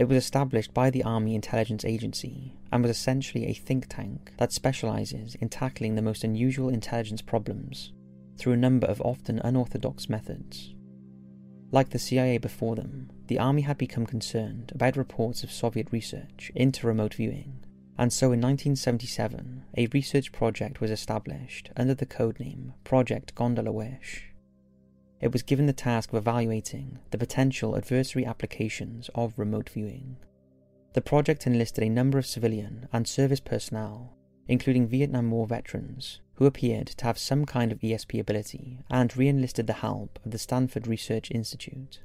It 0.00 0.08
was 0.08 0.16
established 0.16 0.72
by 0.72 0.88
the 0.88 1.04
Army 1.04 1.34
Intelligence 1.34 1.84
Agency 1.84 2.56
and 2.72 2.82
was 2.82 2.90
essentially 2.90 3.44
a 3.44 3.52
think 3.52 3.84
tank 3.86 4.32
that 4.38 4.50
specializes 4.50 5.34
in 5.34 5.50
tackling 5.50 5.94
the 5.94 6.00
most 6.00 6.24
unusual 6.24 6.70
intelligence 6.70 7.20
problems 7.20 7.92
through 8.38 8.54
a 8.54 8.56
number 8.56 8.86
of 8.86 9.02
often 9.02 9.40
unorthodox 9.44 10.08
methods. 10.08 10.74
Like 11.70 11.90
the 11.90 11.98
CIA 11.98 12.38
before 12.38 12.76
them, 12.76 13.10
the 13.26 13.38
Army 13.38 13.60
had 13.60 13.76
become 13.76 14.06
concerned 14.06 14.72
about 14.74 14.96
reports 14.96 15.44
of 15.44 15.52
Soviet 15.52 15.88
research 15.90 16.50
into 16.54 16.86
remote 16.86 17.12
viewing 17.12 17.62
and 17.98 18.10
so 18.10 18.32
in 18.32 18.40
1977 18.40 19.64
a 19.76 19.86
research 19.88 20.32
project 20.32 20.80
was 20.80 20.90
established 20.90 21.68
under 21.76 21.92
the 21.92 22.06
codename 22.06 22.72
Project 22.84 23.34
Gondola 23.34 23.70
Wish. 23.70 24.29
It 25.20 25.32
was 25.32 25.42
given 25.42 25.66
the 25.66 25.72
task 25.72 26.12
of 26.12 26.16
evaluating 26.16 26.98
the 27.10 27.18
potential 27.18 27.76
adversary 27.76 28.24
applications 28.24 29.10
of 29.14 29.38
remote 29.38 29.68
viewing. 29.68 30.16
The 30.94 31.02
project 31.02 31.46
enlisted 31.46 31.84
a 31.84 31.90
number 31.90 32.18
of 32.18 32.26
civilian 32.26 32.88
and 32.92 33.06
service 33.06 33.40
personnel, 33.40 34.16
including 34.48 34.88
Vietnam 34.88 35.30
War 35.30 35.46
veterans, 35.46 36.20
who 36.34 36.46
appeared 36.46 36.86
to 36.88 37.04
have 37.04 37.18
some 37.18 37.44
kind 37.44 37.70
of 37.70 37.80
ESP 37.80 38.18
ability 38.18 38.80
and 38.90 39.14
re 39.16 39.28
enlisted 39.28 39.66
the 39.66 39.74
help 39.74 40.18
of 40.24 40.30
the 40.32 40.38
Stanford 40.38 40.86
Research 40.86 41.30
Institute, 41.30 42.00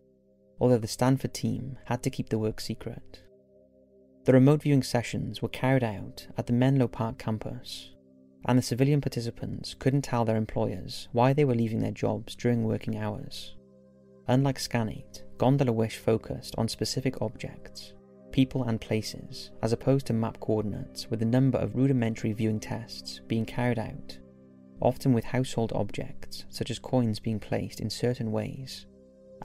although 0.60 0.78
the 0.78 0.88
Stanford 0.88 1.34
team 1.34 1.78
had 1.86 2.04
to 2.04 2.10
keep 2.10 2.30
the 2.30 2.38
work 2.38 2.60
secret. 2.60 3.22
The 4.26 4.34
remote 4.34 4.64
viewing 4.64 4.84
sessions 4.84 5.42
were 5.42 5.50
carried 5.50 5.84
out 5.84 6.28
at 6.38 6.48
the 6.48 6.54
Menlo 6.54 6.88
Park 6.88 7.18
campus, 7.18 7.92
and 8.46 8.58
the 8.58 8.64
civilian 8.64 9.02
participants 9.02 9.76
couldn't 9.78 10.04
tell 10.04 10.24
their 10.24 10.38
employers 10.38 11.08
why 11.12 11.34
they 11.34 11.46
were 11.46 11.56
leaving 11.56 11.80
their 11.80 11.92
jobs 11.92 12.36
during 12.36 12.64
working 12.64 12.98
hours. 12.98 13.56
Unlike 14.28 14.60
Scanate, 14.60 15.24
Gondola 15.38 15.72
Wish 15.72 15.98
focused 15.98 16.56
on 16.58 16.68
specific 16.68 17.22
objects, 17.22 17.94
people, 18.32 18.64
and 18.64 18.80
places, 18.82 19.52
as 19.62 19.74
opposed 19.74 20.06
to 20.08 20.14
map 20.14 20.40
coordinates 20.40 21.10
with 21.10 21.22
a 21.22 21.26
number 21.26 21.58
of 21.58 21.76
rudimentary 21.76 22.34
viewing 22.34 22.60
tests 22.60 23.22
being 23.28 23.46
carried 23.46 23.80
out, 23.80 24.18
often 24.80 25.14
with 25.14 25.24
household 25.24 25.72
objects 25.74 26.46
such 26.50 26.70
as 26.70 26.80
coins 26.80 27.20
being 27.20 27.40
placed 27.40 27.80
in 27.80 27.90
certain 27.90 28.32
ways, 28.32 28.86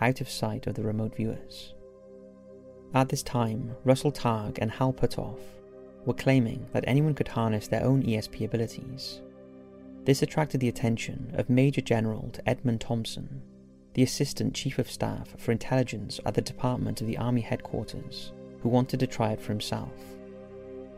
out 0.00 0.20
of 0.20 0.28
sight 0.28 0.66
of 0.66 0.74
the 0.74 0.82
remote 0.82 1.14
viewers. 1.16 1.74
At 2.94 3.08
this 3.08 3.22
time, 3.22 3.76
Russell 3.84 4.12
Targ 4.12 4.58
and 4.60 4.70
Hal 4.70 4.92
Puthoff 4.92 5.38
were 6.06 6.14
claiming 6.14 6.66
that 6.72 6.84
anyone 6.86 7.14
could 7.14 7.28
harness 7.28 7.68
their 7.68 7.84
own 7.84 8.02
ESP 8.02 8.44
abilities. 8.44 9.20
This 10.04 10.22
attracted 10.22 10.60
the 10.60 10.68
attention 10.68 11.32
of 11.34 11.50
Major 11.50 11.80
General 11.80 12.30
Edmund 12.46 12.80
Thompson, 12.80 13.42
the 13.94 14.02
Assistant 14.02 14.54
Chief 14.54 14.78
of 14.78 14.90
Staff 14.90 15.34
for 15.38 15.52
Intelligence 15.52 16.20
at 16.24 16.34
the 16.34 16.40
Department 16.40 17.00
of 17.00 17.06
the 17.06 17.18
Army 17.18 17.42
Headquarters, 17.42 18.32
who 18.62 18.68
wanted 18.68 19.00
to 19.00 19.06
try 19.06 19.32
it 19.32 19.40
for 19.40 19.52
himself. 19.52 19.92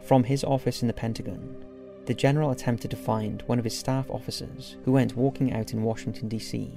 From 0.03 0.25
his 0.25 0.45
office 0.45 0.83
in 0.83 0.89
the 0.89 0.95
Pentagon, 0.95 1.65
the 2.07 2.15
general 2.15 2.51
attempted 2.51 2.91
to 2.91 2.97
find 2.97 3.43
one 3.43 3.59
of 3.59 3.65
his 3.65 3.79
staff 3.79 4.11
officers 4.11 4.77
who 4.85 4.93
went 4.93 5.17
walking 5.17 5.53
out 5.53 5.73
in 5.73 5.83
Washington, 5.83 6.29
D.C. 6.29 6.73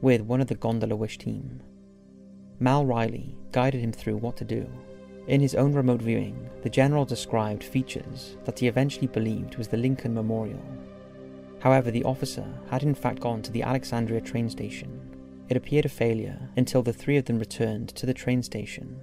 with 0.00 0.22
one 0.22 0.40
of 0.40 0.48
the 0.48 0.54
Gondola 0.54 0.96
Wish 0.96 1.18
team. 1.18 1.62
Mal 2.58 2.84
Riley 2.84 3.36
guided 3.52 3.80
him 3.80 3.92
through 3.92 4.16
what 4.16 4.36
to 4.38 4.44
do. 4.44 4.66
In 5.30 5.40
his 5.40 5.54
own 5.54 5.72
remote 5.74 6.02
viewing, 6.02 6.50
the 6.62 6.68
general 6.68 7.04
described 7.04 7.62
features 7.62 8.36
that 8.46 8.58
he 8.58 8.66
eventually 8.66 9.06
believed 9.06 9.58
was 9.58 9.68
the 9.68 9.76
Lincoln 9.76 10.12
Memorial. 10.12 10.60
However, 11.60 11.92
the 11.92 12.02
officer 12.02 12.44
had 12.68 12.82
in 12.82 12.96
fact 12.96 13.20
gone 13.20 13.40
to 13.42 13.52
the 13.52 13.62
Alexandria 13.62 14.20
train 14.22 14.50
station. 14.50 14.90
It 15.48 15.56
appeared 15.56 15.84
a 15.84 15.88
failure 15.88 16.50
until 16.56 16.82
the 16.82 16.92
three 16.92 17.16
of 17.16 17.26
them 17.26 17.38
returned 17.38 17.90
to 17.90 18.06
the 18.06 18.12
train 18.12 18.42
station 18.42 19.00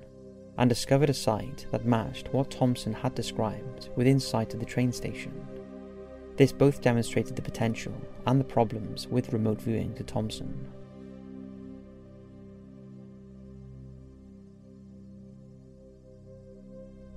and 0.57 0.67
discovered 0.67 1.09
a 1.09 1.13
site 1.13 1.65
that 1.71 1.85
matched 1.85 2.33
what 2.33 2.51
Thompson 2.51 2.91
had 2.91 3.15
described 3.15 3.87
within 3.95 4.19
sight 4.19 4.53
of 4.53 4.59
the 4.59 4.65
train 4.65 4.91
station. 4.91 5.31
This 6.35 6.51
both 6.51 6.81
demonstrated 6.81 7.37
the 7.37 7.41
potential 7.41 7.93
and 8.25 8.37
the 8.37 8.43
problems 8.43 9.07
with 9.07 9.31
remote 9.31 9.61
viewing 9.61 9.95
to 9.95 10.03
Thompson. 10.03 10.67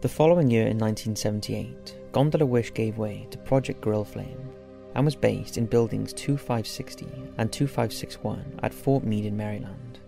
The 0.00 0.08
following 0.08 0.50
year 0.50 0.66
in 0.66 0.78
1978, 0.78 2.12
Gondola 2.12 2.46
Wish 2.46 2.72
gave 2.72 2.96
way 2.96 3.26
to 3.30 3.36
Project 3.36 3.82
Grill 3.82 4.02
Flame 4.02 4.48
and 4.94 5.04
was 5.04 5.14
based 5.14 5.58
in 5.58 5.66
buildings 5.66 6.14
2560 6.14 7.04
and 7.36 7.52
2561 7.52 8.60
at 8.62 8.72
Fort 8.72 9.04
Meade 9.04 9.26
in 9.26 9.36
Maryland. 9.36 9.98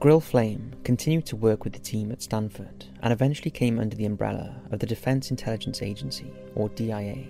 Grill 0.00 0.20
Flame 0.20 0.72
continued 0.84 1.26
to 1.26 1.36
work 1.36 1.64
with 1.64 1.74
the 1.74 1.78
team 1.78 2.10
at 2.10 2.22
Stanford 2.22 2.86
and 3.02 3.12
eventually 3.12 3.50
came 3.50 3.78
under 3.78 3.94
the 3.94 4.06
umbrella 4.06 4.56
of 4.70 4.78
the 4.78 4.86
Defense 4.86 5.30
Intelligence 5.30 5.82
Agency, 5.82 6.32
or 6.54 6.70
DIA. 6.70 7.26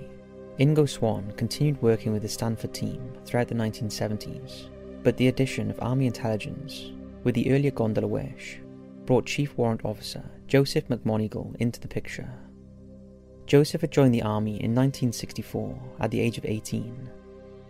Ingo 0.61 0.89
Swann 0.89 1.33
continued 1.33 1.83
working 1.83 2.13
with 2.13 2.23
the 2.23 2.29
Stanford 2.29 2.73
team 2.73 3.03
throughout 3.25 3.49
the 3.49 3.55
1970s, 3.57 4.69
but 5.03 5.17
the 5.17 5.27
addition 5.27 5.73
of 5.73 5.83
Army 5.83 6.07
intelligence, 6.07 6.93
with 7.25 7.35
the 7.35 7.51
earlier 7.53 7.73
Gondola 7.73 8.07
Wish, 8.07 8.61
brought 9.07 9.27
Chief 9.27 9.57
Warrant 9.57 9.85
Officer 9.85 10.23
Joseph 10.47 10.89
McMoneagle 10.89 11.57
into 11.57 11.81
the 11.81 11.89
picture. 11.89 12.33
Joseph 13.47 13.81
had 13.81 13.91
joined 13.91 14.15
the 14.15 14.23
army 14.23 14.63
in 14.63 14.75
1964 14.75 15.79
at 16.01 16.11
the 16.11 16.21
age 16.21 16.39
of 16.39 16.45
18 16.45 17.11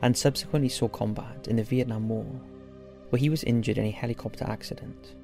and 0.03 0.17
subsequently 0.17 0.69
saw 0.69 0.89
combat 0.89 1.47
in 1.49 1.57
the 1.57 1.63
Vietnam 1.63 2.09
War, 2.09 2.27
where 3.11 3.21
he 3.21 3.31
was 3.31 3.45
injured 3.45 3.79
in 3.79 3.87
a 3.87 3.91
helicopter 3.91 4.45
accident. 4.45 5.15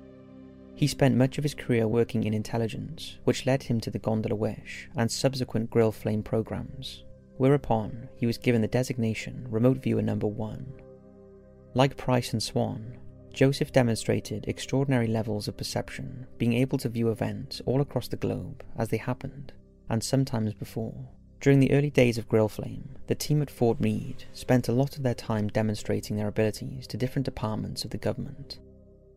He 0.74 0.86
spent 0.86 1.16
much 1.16 1.38
of 1.38 1.44
his 1.44 1.54
career 1.54 1.88
working 1.88 2.22
in 2.22 2.32
intelligence, 2.32 3.18
which 3.24 3.46
led 3.46 3.64
him 3.64 3.80
to 3.80 3.90
the 3.90 3.98
Gondola 3.98 4.36
Wish 4.36 4.88
and 4.96 5.10
subsequent 5.10 5.70
Grill 5.70 5.90
Flame 5.90 6.22
programs, 6.22 7.02
whereupon 7.36 8.08
he 8.14 8.26
was 8.26 8.38
given 8.38 8.62
the 8.62 8.68
designation 8.68 9.46
Remote 9.50 9.78
Viewer 9.78 10.02
Number 10.02 10.28
1. 10.28 10.72
Like 11.74 11.96
Price 11.96 12.32
and 12.32 12.42
Swann, 12.42 12.96
Joseph 13.38 13.70
demonstrated 13.70 14.48
extraordinary 14.48 15.06
levels 15.06 15.46
of 15.46 15.56
perception, 15.56 16.26
being 16.38 16.54
able 16.54 16.76
to 16.76 16.88
view 16.88 17.08
events 17.08 17.62
all 17.66 17.80
across 17.80 18.08
the 18.08 18.16
globe 18.16 18.64
as 18.76 18.88
they 18.88 18.96
happened, 18.96 19.52
and 19.88 20.02
sometimes 20.02 20.54
before. 20.54 21.06
During 21.40 21.60
the 21.60 21.70
early 21.70 21.88
days 21.88 22.18
of 22.18 22.28
Grill 22.28 22.48
Flame, 22.48 22.96
the 23.06 23.14
team 23.14 23.40
at 23.40 23.48
Fort 23.48 23.78
Meade 23.78 24.24
spent 24.32 24.66
a 24.66 24.72
lot 24.72 24.96
of 24.96 25.04
their 25.04 25.14
time 25.14 25.46
demonstrating 25.46 26.16
their 26.16 26.26
abilities 26.26 26.84
to 26.88 26.96
different 26.96 27.26
departments 27.26 27.84
of 27.84 27.92
the 27.92 27.96
government 27.96 28.58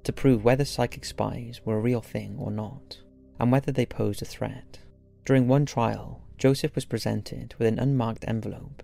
to 0.04 0.14
prove 0.14 0.44
whether 0.44 0.66
psychic 0.66 1.04
spies 1.04 1.62
were 1.66 1.78
a 1.78 1.82
real 1.82 2.02
thing 2.02 2.36
or 2.38 2.52
not, 2.52 3.00
and 3.40 3.52
whether 3.52 3.72
they 3.72 3.88
posed 3.88 4.22
a 4.22 4.26
threat. 4.26 4.78
During 5.26 5.48
one 5.48 5.66
trial, 5.66 6.22
Joseph 6.38 6.76
was 6.76 6.86
presented 6.86 7.56
with 7.58 7.68
an 7.68 7.80
unmarked 7.80 8.26
envelope, 8.28 8.84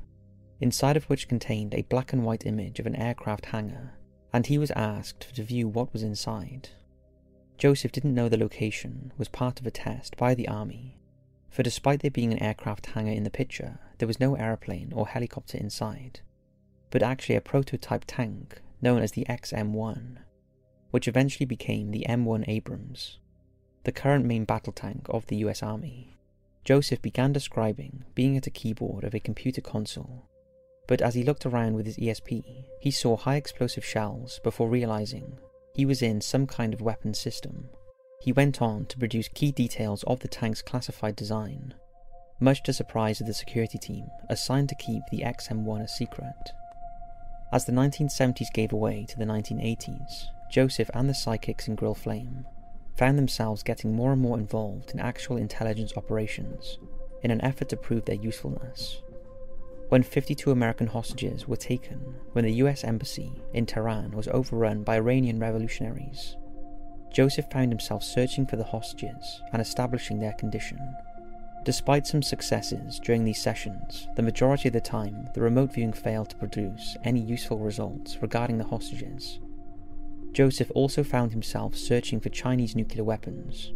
inside 0.59 0.97
of 0.97 1.03
which 1.03 1.27
contained 1.27 1.75
a 1.75 1.83
black 1.83 2.11
and 2.11 2.25
white 2.25 2.47
image 2.47 2.79
of 2.79 2.87
an 2.87 2.95
aircraft 2.95 3.45
hangar 3.45 3.96
and 4.33 4.47
he 4.47 4.57
was 4.57 4.71
asked 4.71 5.33
to 5.35 5.43
view 5.43 5.67
what 5.67 5.91
was 5.93 6.03
inside. 6.03 6.69
Joseph 7.57 7.91
didn't 7.91 8.13
know 8.13 8.29
the 8.29 8.37
location 8.37 9.11
was 9.17 9.27
part 9.27 9.59
of 9.59 9.65
a 9.65 9.71
test 9.71 10.15
by 10.17 10.35
the 10.35 10.47
army, 10.47 10.99
for 11.49 11.63
despite 11.63 12.01
there 12.01 12.11
being 12.11 12.31
an 12.31 12.41
aircraft 12.41 12.85
hangar 12.87 13.11
in 13.11 13.23
the 13.23 13.29
picture, 13.29 13.79
there 13.97 14.07
was 14.07 14.19
no 14.19 14.35
aeroplane 14.35 14.93
or 14.93 15.07
helicopter 15.07 15.57
inside, 15.57 16.19
but 16.91 17.01
actually 17.01 17.35
a 17.35 17.41
prototype 17.41 18.03
tank 18.05 18.61
known 18.81 19.01
as 19.01 19.13
the 19.13 19.25
XM1, 19.27 20.17
which 20.91 21.07
eventually 21.07 21.45
became 21.45 21.89
the 21.91 22.05
M1 22.07 22.43
Abrams, 22.47 23.17
the 23.85 23.91
current 23.91 24.25
main 24.25 24.45
battle 24.45 24.73
tank 24.73 25.07
of 25.09 25.25
the 25.27 25.37
US 25.37 25.63
Army. 25.63 26.15
Joseph 26.63 27.01
began 27.01 27.33
describing 27.33 28.03
being 28.13 28.37
at 28.37 28.45
a 28.45 28.51
keyboard 28.51 29.03
of 29.03 29.15
a 29.15 29.19
computer 29.19 29.61
console 29.61 30.27
but 30.87 31.01
as 31.01 31.13
he 31.13 31.23
looked 31.23 31.45
around 31.45 31.75
with 31.75 31.85
his 31.85 31.97
ESP, 31.97 32.43
he 32.79 32.91
saw 32.91 33.17
high 33.17 33.35
explosive 33.35 33.83
shells 33.83 34.39
before 34.43 34.69
realizing 34.69 35.37
he 35.73 35.85
was 35.85 36.01
in 36.01 36.21
some 36.21 36.47
kind 36.47 36.73
of 36.73 36.81
weapon 36.81 37.13
system. 37.13 37.69
He 38.21 38.31
went 38.31 38.61
on 38.61 38.85
to 38.87 38.97
produce 38.97 39.27
key 39.27 39.51
details 39.51 40.03
of 40.03 40.21
the 40.21 40.27
tank's 40.27 40.61
classified 40.61 41.15
design, 41.15 41.73
much 42.39 42.63
to 42.63 42.73
surprise 42.73 43.19
of 43.19 43.27
the 43.27 43.33
security 43.33 43.77
team 43.77 44.07
assigned 44.29 44.69
to 44.69 44.75
keep 44.75 45.03
the 45.11 45.19
XM1 45.19 45.83
a 45.83 45.87
secret. 45.87 46.51
As 47.51 47.65
the 47.65 47.71
1970s 47.73 48.51
gave 48.53 48.71
way 48.71 49.05
to 49.07 49.17
the 49.17 49.25
1980s, 49.25 50.25
Joseph 50.49 50.89
and 50.93 51.09
the 51.09 51.13
psychics 51.13 51.67
in 51.67 51.75
Grill 51.75 51.93
Flame 51.93 52.45
found 52.95 53.17
themselves 53.17 53.61
getting 53.61 53.93
more 53.93 54.13
and 54.13 54.21
more 54.21 54.37
involved 54.37 54.91
in 54.91 54.99
actual 54.99 55.37
intelligence 55.37 55.93
operations 55.95 56.79
in 57.21 57.31
an 57.31 57.41
effort 57.41 57.69
to 57.69 57.77
prove 57.77 58.05
their 58.05 58.15
usefulness 58.15 59.01
when 59.89 60.03
52 60.03 60.51
American 60.51 60.87
hostages 60.87 61.47
were 61.47 61.55
taken 61.55 61.99
when 62.33 62.43
the 62.43 62.55
US 62.55 62.83
Embassy 62.83 63.31
in 63.53 63.65
Tehran 63.65 64.11
was 64.11 64.27
overrun 64.27 64.83
by 64.83 64.95
Iranian 64.95 65.39
revolutionaries. 65.39 66.35
Joseph 67.13 67.49
found 67.49 67.71
himself 67.71 68.03
searching 68.03 68.45
for 68.45 68.57
the 68.57 68.65
hostages 68.65 69.41
and 69.53 69.61
establishing 69.61 70.19
their 70.19 70.33
condition. 70.33 70.79
Despite 71.63 72.05
some 72.05 72.21
successes 72.21 72.99
during 73.03 73.23
these 73.23 73.41
sessions, 73.41 74.07
the 74.15 74.21
majority 74.21 74.69
of 74.69 74.73
the 74.73 74.81
time 74.81 75.29
the 75.33 75.41
remote 75.41 75.73
viewing 75.73 75.93
failed 75.93 76.29
to 76.29 76.35
produce 76.37 76.97
any 77.03 77.21
useful 77.21 77.59
results 77.59 78.21
regarding 78.21 78.57
the 78.57 78.65
hostages. 78.65 79.39
Joseph 80.33 80.71
also 80.75 81.03
found 81.03 81.31
himself 81.31 81.75
searching 81.75 82.19
for 82.19 82.29
Chinese 82.29 82.75
nuclear 82.75 83.03
weapons, 83.03 83.73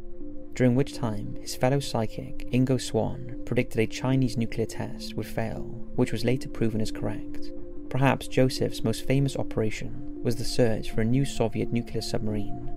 during 0.55 0.75
which 0.75 0.93
time 0.93 1.35
his 1.39 1.55
fellow 1.55 1.79
psychic 1.79 2.49
Ingo 2.51 2.79
Swann, 2.79 3.41
predicted 3.45 3.79
a 3.79 3.87
Chinese 3.87 4.37
nuclear 4.37 4.65
test 4.65 5.15
would 5.15 5.25
fail, 5.25 5.87
which 5.95 6.11
was 6.11 6.25
later 6.25 6.49
proven 6.49 6.81
as 6.81 6.91
correct. 6.91 7.51
Perhaps 7.89 8.27
Joseph's 8.27 8.83
most 8.83 9.05
famous 9.05 9.35
operation 9.35 10.21
was 10.23 10.35
the 10.35 10.43
search 10.43 10.91
for 10.91 11.01
a 11.01 11.05
new 11.05 11.25
Soviet 11.25 11.71
nuclear 11.73 12.01
submarine, 12.01 12.69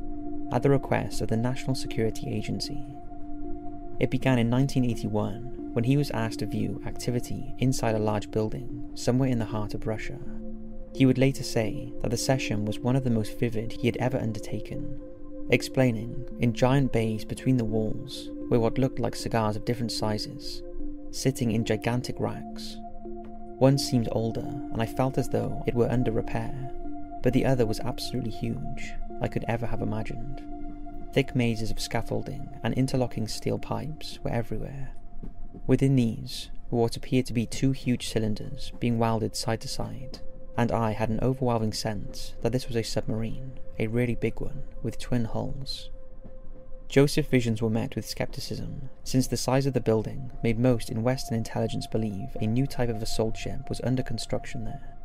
at 0.53 0.63
the 0.63 0.71
request 0.71 1.21
of 1.21 1.29
the 1.29 1.37
National 1.37 1.75
Security 1.75 2.29
Agency. 2.29 2.85
It 4.01 4.11
began 4.11 4.39
in 4.39 4.51
1981 4.51 5.73
when 5.73 5.85
he 5.85 5.97
was 5.97 6.11
asked 6.11 6.41
to 6.41 6.47
view 6.47 6.83
activity 6.87 7.55
inside 7.59 7.95
a 7.95 7.99
large 8.01 8.31
building 8.31 8.91
somewhere 8.95 9.29
in 9.29 9.39
the 9.39 9.45
heart 9.45 9.75
of 9.75 9.87
Russia. 9.87 10.19
He 10.95 11.07
would 11.07 11.19
later 11.19 11.43
say 11.43 11.93
that 12.03 12.11
the 12.11 12.17
session 12.17 12.65
was 12.65 12.79
one 12.79 12.97
of 12.97 13.05
the 13.05 13.11
most 13.11 13.39
vivid 13.39 13.73
he 13.73 13.89
had 13.89 13.97
ever 13.97 14.19
undertaken, 14.19 15.01
explaining, 15.51 16.27
in 16.41 16.53
giant 16.53 16.93
bays 16.93 17.25
between 17.25 17.57
the 17.57 17.65
walls 17.65 18.31
were 18.51 18.61
what 18.61 18.79
looked 18.79 18.99
like 18.99 19.15
cigars 19.15 19.57
of 19.57 19.65
different 19.65 19.93
sizes, 19.93 20.63
sitting 21.11 21.53
in 21.53 21.65
gigantic 21.65 22.17
racks. 22.19 22.77
One 23.59 23.79
seemed 23.79 24.09
older, 24.13 24.41
and 24.73 24.83
I 24.83 24.87
felt 24.87 25.19
as 25.19 25.29
though 25.29 25.63
it 25.67 25.75
were 25.75 25.91
under 25.91 26.11
repair, 26.11 26.71
but 27.23 27.33
the 27.33 27.47
other 27.47 27.67
was 27.67 27.81
absolutely 27.81 28.31
huge, 28.31 28.93
I 29.21 29.29
could 29.29 29.45
ever 29.49 29.67
have 29.67 29.81
imagined. 29.81 30.43
Thick 31.13 31.37
mazes 31.37 31.71
of 31.71 31.81
scaffolding 31.81 32.49
and 32.63 32.75
interlocking 32.75 33.29
steel 33.29 33.59
pipes 33.59 34.19
were 34.25 34.33
everywhere. 34.33 34.91
Within 35.67 35.95
these 35.95 36.51
were 36.71 36.81
what 36.81 36.97
appeared 36.97 37.27
to 37.27 37.33
be 37.33 37.47
two 37.47 37.71
huge 37.71 38.09
cylinders 38.09 38.73
being 38.81 38.99
welded 38.99 39.37
side 39.37 39.61
to 39.61 39.69
side, 39.69 40.19
and 40.57 40.71
I 40.71 40.93
had 40.93 41.09
an 41.09 41.21
overwhelming 41.21 41.73
sense 41.73 42.35
that 42.43 42.53
this 42.53 42.69
was 42.69 42.77
a 42.77 42.83
submarine, 42.83 43.59
a 43.79 43.89
really 43.89 44.15
big 44.15 44.41
one, 44.41 44.63
with 44.83 44.99
twin 44.99 45.25
hulls. 45.25 45.91
Joseph's 46.89 47.29
visions 47.29 47.61
were 47.61 47.71
met 47.71 47.97
with 47.97 48.07
skepticism, 48.07 48.89
since 49.03 49.27
the 49.27 49.37
size 49.37 49.67
of 49.67 49.73
the 49.73 49.81
building 49.81 50.31
made 50.43 50.59
most 50.59 50.91
in 50.91 51.03
Western 51.03 51.37
intelligence 51.37 51.87
believe 51.87 52.37
a 52.41 52.47
new 52.47 52.67
type 52.67 52.89
of 52.89 53.03
assault 53.03 53.37
ship 53.37 53.69
was 53.69 53.81
under 53.83 54.03
construction 54.03 54.65
there. 54.65 54.97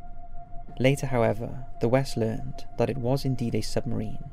Later, 0.78 1.06
however, 1.06 1.66
the 1.80 1.88
West 1.88 2.16
learned 2.16 2.64
that 2.78 2.90
it 2.90 2.96
was 2.96 3.24
indeed 3.24 3.54
a 3.54 3.60
submarine, 3.60 4.30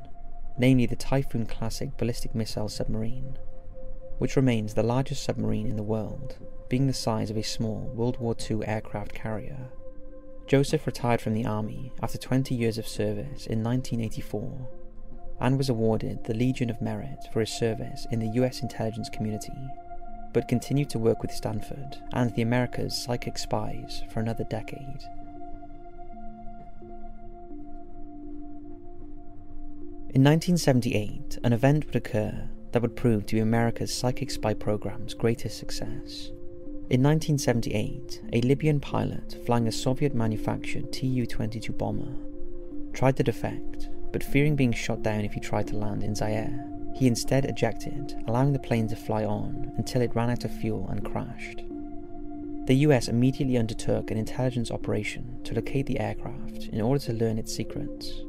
namely 0.56 0.86
the 0.86 0.96
Typhoon 0.96 1.46
class 1.46 1.82
ballistic 1.96 2.34
missile 2.34 2.68
submarine, 2.68 3.36
which 4.18 4.36
remains 4.36 4.74
the 4.74 4.82
largest 4.82 5.24
submarine 5.24 5.66
in 5.66 5.76
the 5.76 5.82
world, 5.82 6.36
being 6.68 6.86
the 6.86 6.92
size 6.92 7.30
of 7.30 7.36
a 7.36 7.42
small 7.42 7.90
World 7.94 8.18
War 8.18 8.36
II 8.48 8.64
aircraft 8.66 9.14
carrier. 9.14 9.70
Joseph 10.48 10.86
retired 10.86 11.20
from 11.20 11.34
the 11.34 11.44
army 11.44 11.92
after 12.02 12.16
20 12.16 12.54
years 12.54 12.78
of 12.78 12.88
service 12.88 13.46
in 13.46 13.62
1984 13.62 14.68
and 15.40 15.58
was 15.58 15.68
awarded 15.68 16.24
the 16.24 16.32
Legion 16.32 16.70
of 16.70 16.80
Merit 16.80 17.18
for 17.30 17.40
his 17.40 17.50
service 17.50 18.06
in 18.10 18.18
the 18.18 18.42
US 18.42 18.62
intelligence 18.62 19.10
community, 19.10 19.52
but 20.32 20.48
continued 20.48 20.88
to 20.88 20.98
work 20.98 21.20
with 21.20 21.32
Stanford 21.32 21.98
and 22.14 22.34
the 22.34 22.40
America's 22.40 22.96
psychic 22.96 23.36
spies 23.36 24.02
for 24.10 24.20
another 24.20 24.44
decade. 24.44 25.02
In 30.14 30.24
1978, 30.24 31.38
an 31.44 31.52
event 31.52 31.84
would 31.84 31.96
occur 31.96 32.48
that 32.72 32.80
would 32.80 32.96
prove 32.96 33.26
to 33.26 33.34
be 33.34 33.40
America's 33.40 33.94
psychic 33.94 34.30
spy 34.30 34.54
program's 34.54 35.12
greatest 35.12 35.58
success. 35.58 36.30
In 36.90 37.02
1978, 37.02 38.22
a 38.32 38.40
Libyan 38.40 38.80
pilot 38.80 39.36
flying 39.44 39.68
a 39.68 39.72
Soviet 39.72 40.14
manufactured 40.14 40.90
Tu 40.90 41.26
22 41.26 41.70
bomber 41.74 42.14
tried 42.94 43.14
to 43.18 43.22
defect 43.22 43.90
but 44.10 44.24
fearing 44.24 44.56
being 44.56 44.72
shot 44.72 45.02
down 45.02 45.20
if 45.20 45.34
he 45.34 45.40
tried 45.40 45.66
to 45.66 45.76
land 45.76 46.02
in 46.02 46.14
Zaire, 46.14 46.64
he 46.94 47.06
instead 47.06 47.44
ejected, 47.44 48.14
allowing 48.26 48.54
the 48.54 48.58
plane 48.58 48.88
to 48.88 48.96
fly 48.96 49.26
on 49.26 49.70
until 49.76 50.00
it 50.00 50.14
ran 50.14 50.30
out 50.30 50.46
of 50.46 50.60
fuel 50.60 50.88
and 50.88 51.04
crashed. 51.04 51.62
The 52.66 52.76
US 52.86 53.08
immediately 53.08 53.58
undertook 53.58 54.10
an 54.10 54.16
intelligence 54.16 54.70
operation 54.70 55.40
to 55.44 55.54
locate 55.54 55.84
the 55.84 56.00
aircraft 56.00 56.68
in 56.72 56.80
order 56.80 57.04
to 57.04 57.12
learn 57.12 57.36
its 57.36 57.54
secrets. 57.54 58.22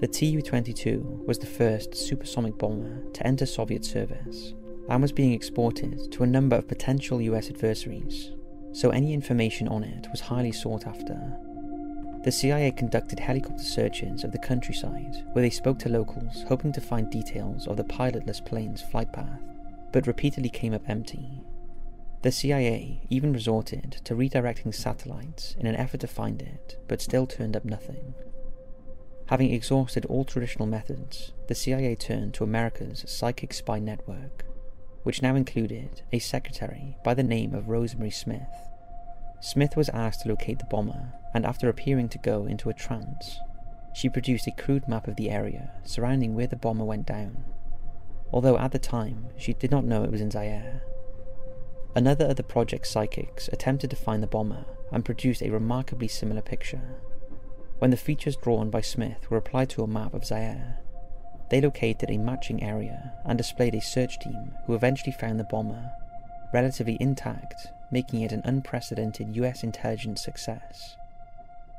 The 0.00 0.08
Tu 0.08 0.42
22 0.42 1.22
was 1.24 1.38
the 1.38 1.46
first 1.46 1.94
supersonic 1.94 2.58
bomber 2.58 3.00
to 3.12 3.24
enter 3.24 3.46
Soviet 3.46 3.84
service 3.84 4.54
and 4.88 5.02
was 5.02 5.12
being 5.12 5.32
exported 5.32 6.10
to 6.12 6.22
a 6.22 6.26
number 6.26 6.56
of 6.56 6.68
potential 6.68 7.20
US 7.20 7.48
adversaries, 7.48 8.32
so 8.72 8.90
any 8.90 9.12
information 9.12 9.68
on 9.68 9.84
it 9.84 10.08
was 10.10 10.20
highly 10.20 10.52
sought 10.52 10.86
after 10.86 11.38
the 12.22 12.30
CIA 12.30 12.70
conducted 12.70 13.18
helicopter 13.18 13.64
searches 13.64 14.22
of 14.22 14.30
the 14.30 14.38
countryside, 14.38 15.24
where 15.32 15.42
they 15.42 15.50
spoke 15.50 15.80
to 15.80 15.88
locals 15.88 16.44
hoping 16.46 16.72
to 16.72 16.80
find 16.80 17.10
details 17.10 17.66
of 17.66 17.76
the 17.76 17.82
pilotless 17.82 18.44
plane's 18.44 18.80
flight 18.80 19.12
path, 19.12 19.40
but 19.90 20.06
repeatedly 20.06 20.48
came 20.48 20.72
up 20.72 20.88
empty. 20.88 21.42
The 22.22 22.30
CIA 22.30 23.00
even 23.10 23.32
resorted 23.32 24.00
to 24.04 24.14
redirecting 24.14 24.72
satellites 24.72 25.56
in 25.58 25.66
an 25.66 25.74
effort 25.74 25.98
to 26.02 26.06
find 26.06 26.40
it, 26.40 26.78
but 26.86 27.02
still 27.02 27.26
turned 27.26 27.56
up 27.56 27.64
nothing. 27.64 28.14
Having 29.26 29.50
exhausted 29.50 30.04
all 30.04 30.24
traditional 30.24 30.68
methods, 30.68 31.32
the 31.48 31.56
CIA 31.56 31.96
turned 31.96 32.34
to 32.34 32.44
America's 32.44 33.04
psychic 33.08 33.52
spy 33.52 33.80
network, 33.80 34.44
which 35.02 35.22
now 35.22 35.34
included 35.34 36.02
a 36.12 36.18
secretary 36.18 36.96
by 37.04 37.14
the 37.14 37.22
name 37.22 37.54
of 37.54 37.68
Rosemary 37.68 38.10
Smith. 38.10 38.68
Smith 39.40 39.76
was 39.76 39.88
asked 39.88 40.22
to 40.22 40.28
locate 40.28 40.58
the 40.58 40.64
bomber 40.66 41.14
and 41.34 41.44
after 41.44 41.68
appearing 41.68 42.08
to 42.08 42.18
go 42.18 42.46
into 42.46 42.70
a 42.70 42.74
trance, 42.74 43.38
she 43.92 44.08
produced 44.08 44.46
a 44.46 44.52
crude 44.52 44.88
map 44.88 45.08
of 45.08 45.16
the 45.16 45.30
area 45.30 45.70
surrounding 45.84 46.34
where 46.34 46.46
the 46.46 46.56
bomber 46.56 46.84
went 46.84 47.06
down, 47.06 47.44
although 48.32 48.58
at 48.58 48.72
the 48.72 48.78
time 48.78 49.26
she 49.36 49.52
did 49.52 49.70
not 49.70 49.84
know 49.84 50.04
it 50.04 50.10
was 50.10 50.20
in 50.20 50.30
Zaire. 50.30 50.82
Another 51.94 52.26
of 52.26 52.36
the 52.36 52.42
project's 52.42 52.90
psychics 52.90 53.48
attempted 53.52 53.90
to 53.90 53.96
find 53.96 54.22
the 54.22 54.26
bomber 54.26 54.64
and 54.90 55.04
produced 55.04 55.42
a 55.42 55.50
remarkably 55.50 56.08
similar 56.08 56.40
picture. 56.40 57.00
When 57.78 57.90
the 57.90 57.96
features 57.96 58.36
drawn 58.36 58.70
by 58.70 58.80
Smith 58.80 59.30
were 59.30 59.36
applied 59.36 59.68
to 59.70 59.82
a 59.82 59.88
map 59.88 60.14
of 60.14 60.24
Zaire, 60.24 60.78
they 61.52 61.60
located 61.60 62.10
a 62.10 62.16
matching 62.16 62.62
area 62.62 63.12
and 63.26 63.36
displayed 63.36 63.74
a 63.74 63.80
search 63.80 64.18
team 64.18 64.54
who 64.64 64.74
eventually 64.74 65.12
found 65.12 65.38
the 65.38 65.44
bomber, 65.44 65.92
relatively 66.50 66.96
intact, 66.98 67.66
making 67.90 68.22
it 68.22 68.32
an 68.32 68.40
unprecedented 68.46 69.36
US 69.36 69.62
intelligence 69.62 70.22
success. 70.22 70.96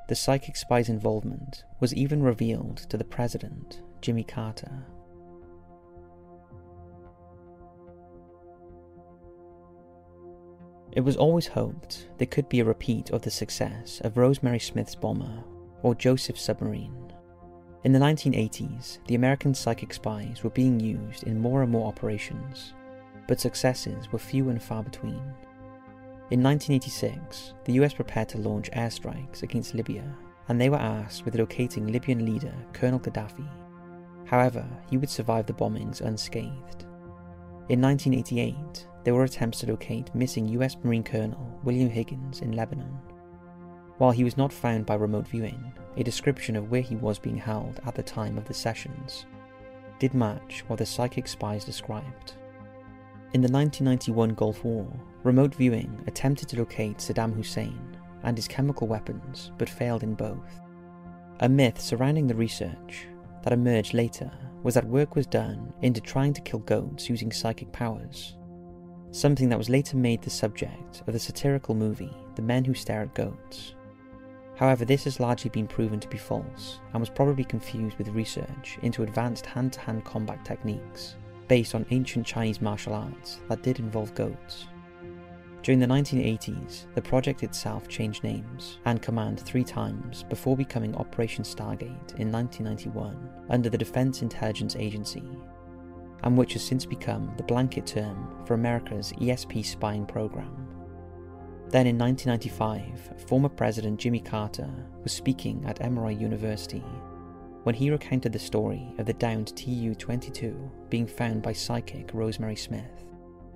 The 0.10 0.14
psychic 0.14 0.58
spy's 0.58 0.90
involvement 0.90 1.64
was 1.80 1.92
even 1.96 2.22
revealed 2.22 2.86
to 2.90 2.98
the 2.98 3.04
president, 3.04 3.82
Jimmy 4.00 4.24
Carter. 4.24 4.86
It 10.92 11.02
was 11.02 11.18
always 11.18 11.48
hoped 11.48 12.10
there 12.20 12.28
could 12.28 12.48
be 12.48 12.60
a 12.60 12.66
repeat 12.66 13.10
of 13.10 13.24
the 13.24 13.32
success 13.32 14.02
of 14.04 14.18
Rosemary 14.18 14.60
Smith's 14.60 14.94
bomber 14.94 15.44
or 15.82 15.96
Joseph's 15.96 16.44
submarine. 16.44 17.13
In 17.84 17.92
the 17.92 18.00
1980s, 18.00 19.00
the 19.08 19.16
American 19.16 19.54
psychic 19.54 19.94
spies 19.94 20.42
were 20.42 20.50
being 20.52 20.80
used 20.80 21.24
in 21.24 21.42
more 21.42 21.64
and 21.64 21.72
more 21.72 21.86
operations, 21.86 22.74
but 23.28 23.42
successes 23.42 24.10
were 24.10 24.20
few 24.20 24.48
and 24.48 24.64
far 24.64 24.84
between. 24.84 25.22
In 26.32 26.42
1986, 26.42 27.54
the 27.66 27.74
US 27.74 27.94
prepared 27.94 28.30
to 28.30 28.38
launch 28.38 28.72
airstrikes 28.72 29.44
against 29.44 29.76
Libya, 29.76 30.06
and 30.48 30.62
they 30.62 30.70
were 30.70 30.78
asked 30.78 31.26
with 31.26 31.36
locating 31.36 31.88
Libyan 31.88 32.26
leader 32.26 32.54
Colonel 32.72 33.02
Gaddafi. 33.02 33.48
However, 34.28 34.66
he 34.90 34.96
would 34.96 35.10
survive 35.10 35.46
the 35.46 35.54
bombings 35.54 36.00
unscathed. 36.00 36.86
In 37.68 37.82
1988, 37.82 38.88
there 39.04 39.14
were 39.14 39.26
attempts 39.26 39.60
to 39.60 39.68
locate 39.68 40.16
missing 40.16 40.48
US 40.48 40.78
Marine 40.84 41.04
Colonel 41.04 41.60
William 41.66 41.90
Higgins 41.90 42.40
in 42.40 42.54
Lebanon. 42.54 42.98
While 44.04 44.12
he 44.12 44.26
was 44.26 44.36
not 44.36 44.52
found 44.52 44.86
by 44.86 44.96
remote 44.96 45.30
viewing, 45.30 45.72
a 45.96 46.04
description 46.04 46.58
of 46.58 46.70
where 46.70 46.82
he 46.82 46.98
was 46.98 47.18
being 47.18 47.38
held 47.38 47.80
at 47.86 47.96
the 47.96 48.04
time 48.04 48.38
of 48.38 48.44
the 48.44 48.54
sessions 48.54 49.26
did 49.98 50.14
match 50.14 50.66
what 50.68 50.80
the 50.80 50.86
psychic 50.86 51.26
spies 51.26 51.64
described. 51.64 52.34
In 53.32 53.40
the 53.40 53.50
1991 53.50 54.34
Gulf 54.34 54.66
War, 54.66 54.86
remote 55.24 55.56
viewing 55.56 56.04
attempted 56.06 56.50
to 56.50 56.58
locate 56.58 56.98
Saddam 56.98 57.34
Hussein 57.34 57.98
and 58.24 58.38
his 58.38 58.46
chemical 58.46 58.88
weapons, 58.88 59.54
but 59.58 59.70
failed 59.70 60.04
in 60.04 60.16
both. 60.16 60.60
A 61.40 61.48
myth 61.48 61.80
surrounding 61.80 62.28
the 62.28 62.36
research 62.36 63.08
that 63.44 63.54
emerged 63.54 63.94
later 63.94 64.30
was 64.64 64.74
that 64.74 64.86
work 64.86 65.16
was 65.16 65.28
done 65.28 65.72
into 65.82 66.02
trying 66.02 66.34
to 66.34 66.42
kill 66.42 66.60
goats 66.60 67.08
using 67.08 67.32
psychic 67.32 67.72
powers, 67.72 68.36
something 69.12 69.48
that 69.48 69.58
was 69.58 69.70
later 69.70 69.96
made 69.96 70.22
the 70.22 70.30
subject 70.30 71.04
of 71.08 71.14
the 71.14 71.20
satirical 71.20 71.74
movie 71.74 72.14
The 72.36 72.42
Men 72.42 72.66
Who 72.66 72.74
Stare 72.74 73.04
at 73.04 73.16
Goats. 73.16 73.76
However, 74.56 74.86
this 74.86 75.04
has 75.06 75.20
largely 75.20 75.50
been 75.50 75.68
proven 75.68 76.00
to 76.00 76.08
be 76.08 76.18
false 76.18 76.80
and 76.94 77.00
was 77.00 77.10
probably 77.10 77.44
confused 77.44 77.98
with 77.98 78.10
research 78.10 78.78
into 78.82 79.04
advanced 79.04 79.46
hand 79.46 79.74
to 79.74 79.80
hand 79.80 80.06
combat 80.06 80.46
techniques 80.46 81.16
based 81.48 81.76
on 81.76 81.86
ancient 81.92 82.26
Chinese 82.26 82.62
martial 82.62 82.94
arts 82.94 83.40
that 83.50 83.64
did 83.64 83.80
involve 83.80 84.14
goats. 84.16 84.68
During 85.64 85.80
the 85.80 85.88
1980s, 85.88 86.94
the 86.94 87.02
project 87.02 87.42
itself 87.42 87.88
changed 87.88 88.24
names 88.24 88.80
and 88.86 89.02
command 89.02 89.40
three 89.40 89.64
times 89.64 90.24
before 90.24 90.58
becoming 90.58 90.94
Operation 90.96 91.44
Stargate 91.44 92.20
in 92.20 92.32
1991 92.32 93.30
under 93.50 93.70
the 93.70 93.78
Defense 93.78 94.22
Intelligence 94.22 94.76
Agency, 94.76 95.24
and 96.24 96.38
which 96.38 96.54
has 96.54 96.64
since 96.64 96.86
become 96.86 97.32
the 97.38 97.44
blanket 97.44 97.86
term 97.86 98.28
for 98.46 98.56
America's 98.56 99.14
ESP 99.14 99.66
spying 99.66 100.06
program. 100.06 100.73
Then 101.74 101.88
in 101.88 101.98
1995, 101.98 103.28
former 103.28 103.50
President 103.50 104.00
Jimmy 104.00 104.20
Carter 104.20 104.70
was 105.02 105.12
speaking 105.12 105.66
at 105.66 105.82
Emory 105.82 106.14
University 106.14 106.84
when 107.64 107.74
he 107.74 107.90
recounted 107.90 108.32
the 108.32 108.38
story 108.38 108.94
of 109.00 109.08
the 109.08 109.14
downed 109.14 109.58
Tu 109.58 109.96
22 109.96 110.72
being 110.90 111.08
found 111.08 111.42
by 111.42 111.52
psychic 111.52 112.12
Rosemary 112.14 112.58
Smith. 112.58 113.08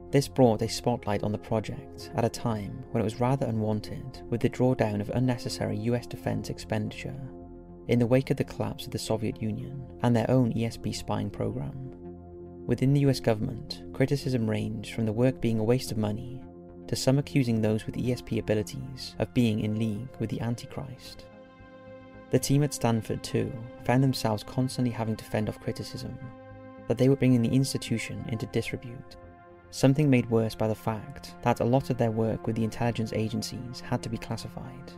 This 0.10 0.28
brought 0.28 0.64
a 0.64 0.68
spotlight 0.68 1.22
on 1.22 1.32
the 1.32 1.38
project 1.38 2.10
at 2.16 2.26
a 2.26 2.30
time 2.30 2.84
when 2.90 3.02
it 3.02 3.04
was 3.04 3.20
rather 3.20 3.46
unwanted 3.46 4.24
with 4.32 4.42
the 4.42 4.50
drawdown 4.50 5.00
of 5.00 5.12
unnecessary 5.12 5.78
US 5.78 6.08
defense 6.08 6.50
expenditure 6.50 7.22
in 7.88 8.00
the 8.00 8.08
wake 8.08 8.32
of 8.32 8.38
the 8.38 8.44
collapse 8.44 8.88
of 8.88 8.92
the 8.92 8.98
Soviet 8.98 9.40
Union 9.44 9.86
and 10.02 10.16
their 10.16 10.32
own 10.32 10.52
ESP 10.54 10.96
spying 10.96 11.30
program. 11.30 11.94
Within 12.66 12.94
the 12.94 13.02
US 13.02 13.20
government, 13.20 13.84
criticism 13.94 14.50
ranged 14.50 14.96
from 14.96 15.06
the 15.06 15.14
work 15.14 15.40
being 15.40 15.60
a 15.60 15.64
waste 15.64 15.92
of 15.92 16.00
money 16.00 16.42
to 16.88 16.96
some 16.96 17.20
accusing 17.20 17.62
those 17.62 17.86
with 17.86 17.96
ESP 17.96 18.40
abilities 18.40 19.16
of 19.20 19.34
being 19.34 19.62
in 19.62 19.78
league 19.78 20.10
with 20.20 20.30
the 20.30 20.42
Antichrist. 20.42 21.26
The 22.30 22.40
team 22.40 22.64
at 22.64 22.74
Stanford, 22.74 23.24
too, 23.24 23.52
found 23.86 24.04
themselves 24.04 24.44
constantly 24.44 24.92
having 24.92 25.16
to 25.16 25.26
fend 25.26 25.50
off 25.50 25.60
criticism 25.60 26.18
that 26.88 26.98
they 26.98 27.10
were 27.10 27.16
bringing 27.16 27.42
the 27.42 27.54
institution 27.54 28.24
into 28.30 28.46
disrepute, 28.48 29.18
something 29.72 30.10
made 30.10 30.30
worse 30.30 30.56
by 30.56 30.68
the 30.68 30.76
fact 30.76 31.36
that 31.42 31.60
a 31.60 31.66
lot 31.66 31.90
of 31.90 31.98
their 31.98 32.12
work 32.12 32.48
with 32.48 32.56
the 32.56 32.64
intelligence 32.64 33.12
agencies 33.14 33.82
had 33.82 34.02
to 34.02 34.10
be 34.10 34.18
classified. 34.18 34.92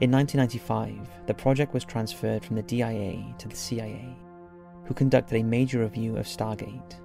In 0.00 0.10
1995, 0.10 1.26
the 1.26 1.34
project 1.34 1.72
was 1.72 1.84
transferred 1.84 2.44
from 2.44 2.56
the 2.56 2.62
DIA 2.62 3.34
to 3.38 3.48
the 3.48 3.56
CIA, 3.56 4.16
who 4.84 4.94
conducted 4.94 5.36
a 5.36 5.42
major 5.42 5.80
review 5.80 6.16
of 6.16 6.26
Stargate 6.26 7.01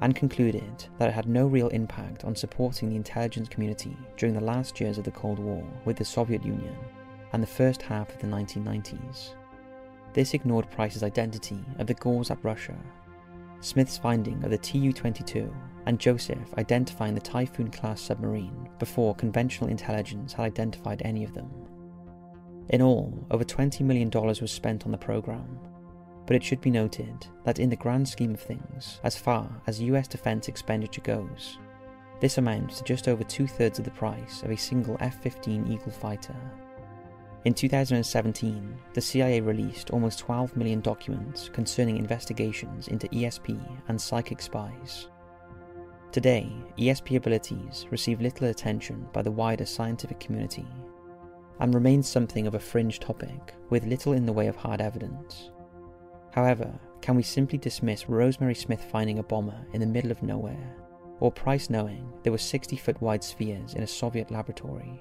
and 0.00 0.14
concluded 0.14 0.86
that 0.98 1.08
it 1.08 1.14
had 1.14 1.28
no 1.28 1.46
real 1.46 1.68
impact 1.68 2.24
on 2.24 2.36
supporting 2.36 2.90
the 2.90 2.96
intelligence 2.96 3.48
community 3.48 3.96
during 4.16 4.34
the 4.34 4.40
last 4.40 4.80
years 4.80 4.98
of 4.98 5.04
the 5.04 5.10
Cold 5.10 5.38
War 5.38 5.64
with 5.84 5.96
the 5.96 6.04
Soviet 6.04 6.44
Union 6.44 6.76
and 7.32 7.42
the 7.42 7.46
first 7.46 7.82
half 7.82 8.10
of 8.10 8.18
the 8.18 8.26
1990s. 8.26 9.34
This 10.12 10.34
ignored 10.34 10.70
Price's 10.70 11.02
identity 11.02 11.64
of 11.78 11.86
the 11.86 11.94
goals 11.94 12.30
at 12.30 12.42
Russia, 12.42 12.76
Smith's 13.60 13.98
finding 13.98 14.42
of 14.44 14.50
the 14.50 14.58
Tu 14.58 14.92
22, 14.92 15.52
and 15.86 15.98
Joseph 15.98 16.54
identifying 16.58 17.14
the 17.14 17.20
Typhoon 17.20 17.70
class 17.70 18.00
submarine 18.00 18.68
before 18.78 19.14
conventional 19.14 19.70
intelligence 19.70 20.32
had 20.32 20.44
identified 20.44 21.00
any 21.04 21.24
of 21.24 21.32
them. 21.32 21.50
In 22.70 22.82
all, 22.82 23.26
over 23.30 23.44
$20 23.44 23.80
million 23.82 24.10
was 24.10 24.50
spent 24.50 24.84
on 24.84 24.92
the 24.92 24.98
program, 24.98 25.58
but 26.26 26.36
it 26.36 26.42
should 26.42 26.60
be 26.60 26.70
noted 26.70 27.26
that 27.44 27.58
in 27.58 27.70
the 27.70 27.76
grand 27.76 28.08
scheme 28.08 28.34
of 28.34 28.40
things, 28.40 29.00
as 29.04 29.16
far 29.16 29.48
as 29.66 29.80
US 29.80 30.08
defence 30.08 30.48
expenditure 30.48 31.00
goes, 31.02 31.58
this 32.20 32.38
amounts 32.38 32.78
to 32.78 32.84
just 32.84 33.08
over 33.08 33.22
two 33.22 33.46
thirds 33.46 33.78
of 33.78 33.84
the 33.84 33.90
price 33.90 34.42
of 34.42 34.50
a 34.50 34.56
single 34.56 34.96
F 35.00 35.22
15 35.22 35.66
Eagle 35.70 35.92
fighter. 35.92 36.36
In 37.44 37.54
2017, 37.54 38.76
the 38.94 39.00
CIA 39.00 39.40
released 39.40 39.90
almost 39.90 40.18
12 40.18 40.56
million 40.56 40.80
documents 40.80 41.48
concerning 41.48 41.96
investigations 41.96 42.88
into 42.88 43.06
ESP 43.08 43.60
and 43.88 44.00
psychic 44.00 44.42
spies. 44.42 45.08
Today, 46.10 46.50
ESP 46.78 47.16
abilities 47.16 47.86
receive 47.90 48.20
little 48.20 48.48
attention 48.48 49.06
by 49.12 49.22
the 49.22 49.30
wider 49.30 49.66
scientific 49.66 50.18
community 50.18 50.66
and 51.60 51.74
remain 51.74 52.02
something 52.02 52.46
of 52.46 52.54
a 52.54 52.58
fringe 52.58 52.98
topic 52.98 53.54
with 53.70 53.84
little 53.84 54.14
in 54.14 54.26
the 54.26 54.32
way 54.32 54.46
of 54.46 54.56
hard 54.56 54.80
evidence. 54.80 55.50
However, 56.36 56.78
can 57.00 57.16
we 57.16 57.22
simply 57.22 57.56
dismiss 57.56 58.10
Rosemary 58.10 58.54
Smith 58.54 58.84
finding 58.92 59.18
a 59.18 59.22
bomber 59.22 59.66
in 59.72 59.80
the 59.80 59.86
middle 59.86 60.10
of 60.10 60.22
nowhere, 60.22 60.76
or 61.18 61.32
Price 61.32 61.70
knowing 61.70 62.12
there 62.22 62.32
were 62.32 62.36
60 62.36 62.76
foot 62.76 63.00
wide 63.00 63.24
spheres 63.24 63.72
in 63.72 63.82
a 63.82 63.86
Soviet 63.86 64.30
laboratory? 64.30 65.00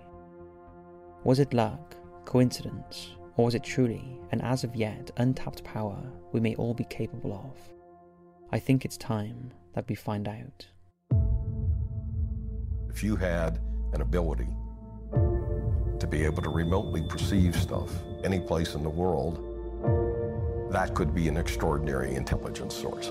Was 1.25 1.39
it 1.39 1.53
luck, 1.53 1.97
coincidence, 2.23 3.17
or 3.35 3.43
was 3.43 3.53
it 3.53 3.63
truly 3.63 4.17
an 4.31 4.39
as 4.39 4.63
of 4.63 4.77
yet 4.77 5.11
untapped 5.17 5.61
power 5.65 6.01
we 6.31 6.39
may 6.39 6.55
all 6.55 6.73
be 6.73 6.85
capable 6.85 7.33
of? 7.33 7.57
I 8.53 8.59
think 8.59 8.85
it's 8.85 8.95
time 8.95 9.51
that 9.73 9.89
we 9.89 9.95
find 9.95 10.29
out. 10.29 10.65
If 12.89 13.03
you 13.03 13.17
had 13.17 13.59
an 13.91 13.99
ability 13.99 14.47
to 15.99 16.07
be 16.07 16.23
able 16.23 16.43
to 16.43 16.49
remotely 16.49 17.01
perceive 17.09 17.57
stuff 17.57 17.89
any 18.23 18.39
place 18.39 18.73
in 18.73 18.83
the 18.83 18.89
world, 18.89 19.44
that 20.75 20.93
could 20.93 21.15
be 21.15 21.29
an 21.29 21.37
extraordinary 21.37 22.15
intelligence 22.15 22.75
source. 22.75 23.09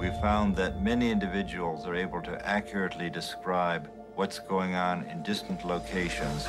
We 0.00 0.08
found 0.22 0.56
that 0.56 0.82
many 0.82 1.10
individuals 1.10 1.86
are 1.86 1.94
able 1.94 2.22
to 2.22 2.48
accurately 2.48 3.10
describe 3.10 3.90
what's 4.14 4.38
going 4.38 4.74
on 4.74 5.04
in 5.10 5.22
distant 5.22 5.66
locations. 5.66 6.46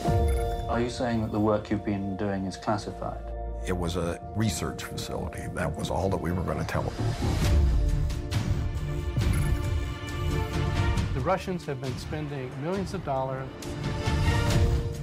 Are 0.70 0.80
you 0.80 0.90
saying 0.90 1.22
that 1.24 1.34
the 1.34 1.40
work 1.40 1.70
you've 1.70 1.84
been 1.84 2.16
doing 2.16 2.46
is 2.46 2.56
classified? 2.56 3.20
It 3.68 3.76
was 3.78 3.98
a 3.98 4.22
research 4.38 4.86
facility. 4.86 5.44
That 5.54 5.76
was 5.76 5.90
all 5.90 6.08
that 6.12 6.22
we 6.22 6.32
were 6.32 6.44
going 6.44 6.60
to 6.60 6.64
tell 6.64 6.84
them. 6.84 6.96
The 11.14 11.20
Russians 11.20 11.66
have 11.66 11.82
been 11.82 11.98
spending 11.98 12.50
millions 12.64 12.94
of 12.94 13.04
dollars 13.04 13.50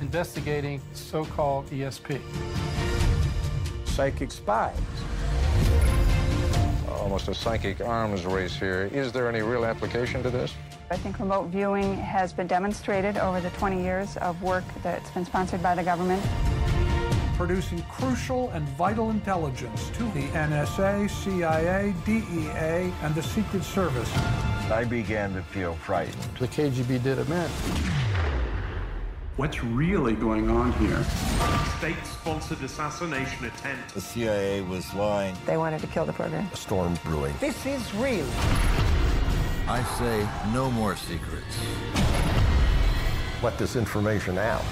investigating 0.00 0.80
so-called 0.94 1.68
ESP 1.68 2.22
psychic 3.96 4.30
spies. 4.30 4.76
Almost 6.90 7.28
a 7.28 7.34
psychic 7.34 7.80
arms 7.80 8.26
race 8.26 8.54
here. 8.54 8.90
Is 8.92 9.10
there 9.10 9.26
any 9.26 9.40
real 9.40 9.64
application 9.64 10.22
to 10.22 10.28
this? 10.28 10.52
I 10.90 10.98
think 10.98 11.18
remote 11.18 11.46
viewing 11.46 11.96
has 11.96 12.30
been 12.34 12.46
demonstrated 12.46 13.16
over 13.16 13.40
the 13.40 13.48
20 13.50 13.82
years 13.82 14.18
of 14.18 14.40
work 14.42 14.64
that's 14.82 15.10
been 15.12 15.24
sponsored 15.24 15.62
by 15.62 15.74
the 15.74 15.82
government. 15.82 16.22
Producing 17.38 17.80
crucial 17.84 18.50
and 18.50 18.68
vital 18.70 19.08
intelligence 19.08 19.88
to 19.94 20.02
the 20.12 20.28
NSA, 20.34 21.08
CIA, 21.08 21.94
DEA, 22.04 22.92
and 23.02 23.14
the 23.14 23.22
Secret 23.22 23.64
Service. 23.64 24.14
I 24.70 24.84
began 24.84 25.32
to 25.32 25.42
feel 25.42 25.74
frightened. 25.76 26.22
The 26.38 26.48
KGB 26.48 27.02
did 27.02 27.18
admit 27.18 27.50
What's 29.36 29.62
really 29.62 30.14
going 30.14 30.48
on 30.48 30.72
here? 30.78 31.04
State-sponsored 31.76 32.62
assassination 32.62 33.44
attempt. 33.44 33.92
The 33.92 34.00
CIA 34.00 34.62
was 34.62 34.94
lying. 34.94 35.36
They 35.44 35.58
wanted 35.58 35.82
to 35.82 35.86
kill 35.88 36.06
the 36.06 36.14
program. 36.14 36.48
A 36.54 36.56
storm 36.56 36.96
brewing. 37.04 37.34
This 37.38 37.66
is 37.66 37.94
real. 37.96 38.26
I 39.68 39.84
say 39.98 40.26
no 40.54 40.70
more 40.70 40.96
secrets. 40.96 41.58
Let 43.42 43.58
this 43.58 43.76
information 43.76 44.38
out. 44.38 44.64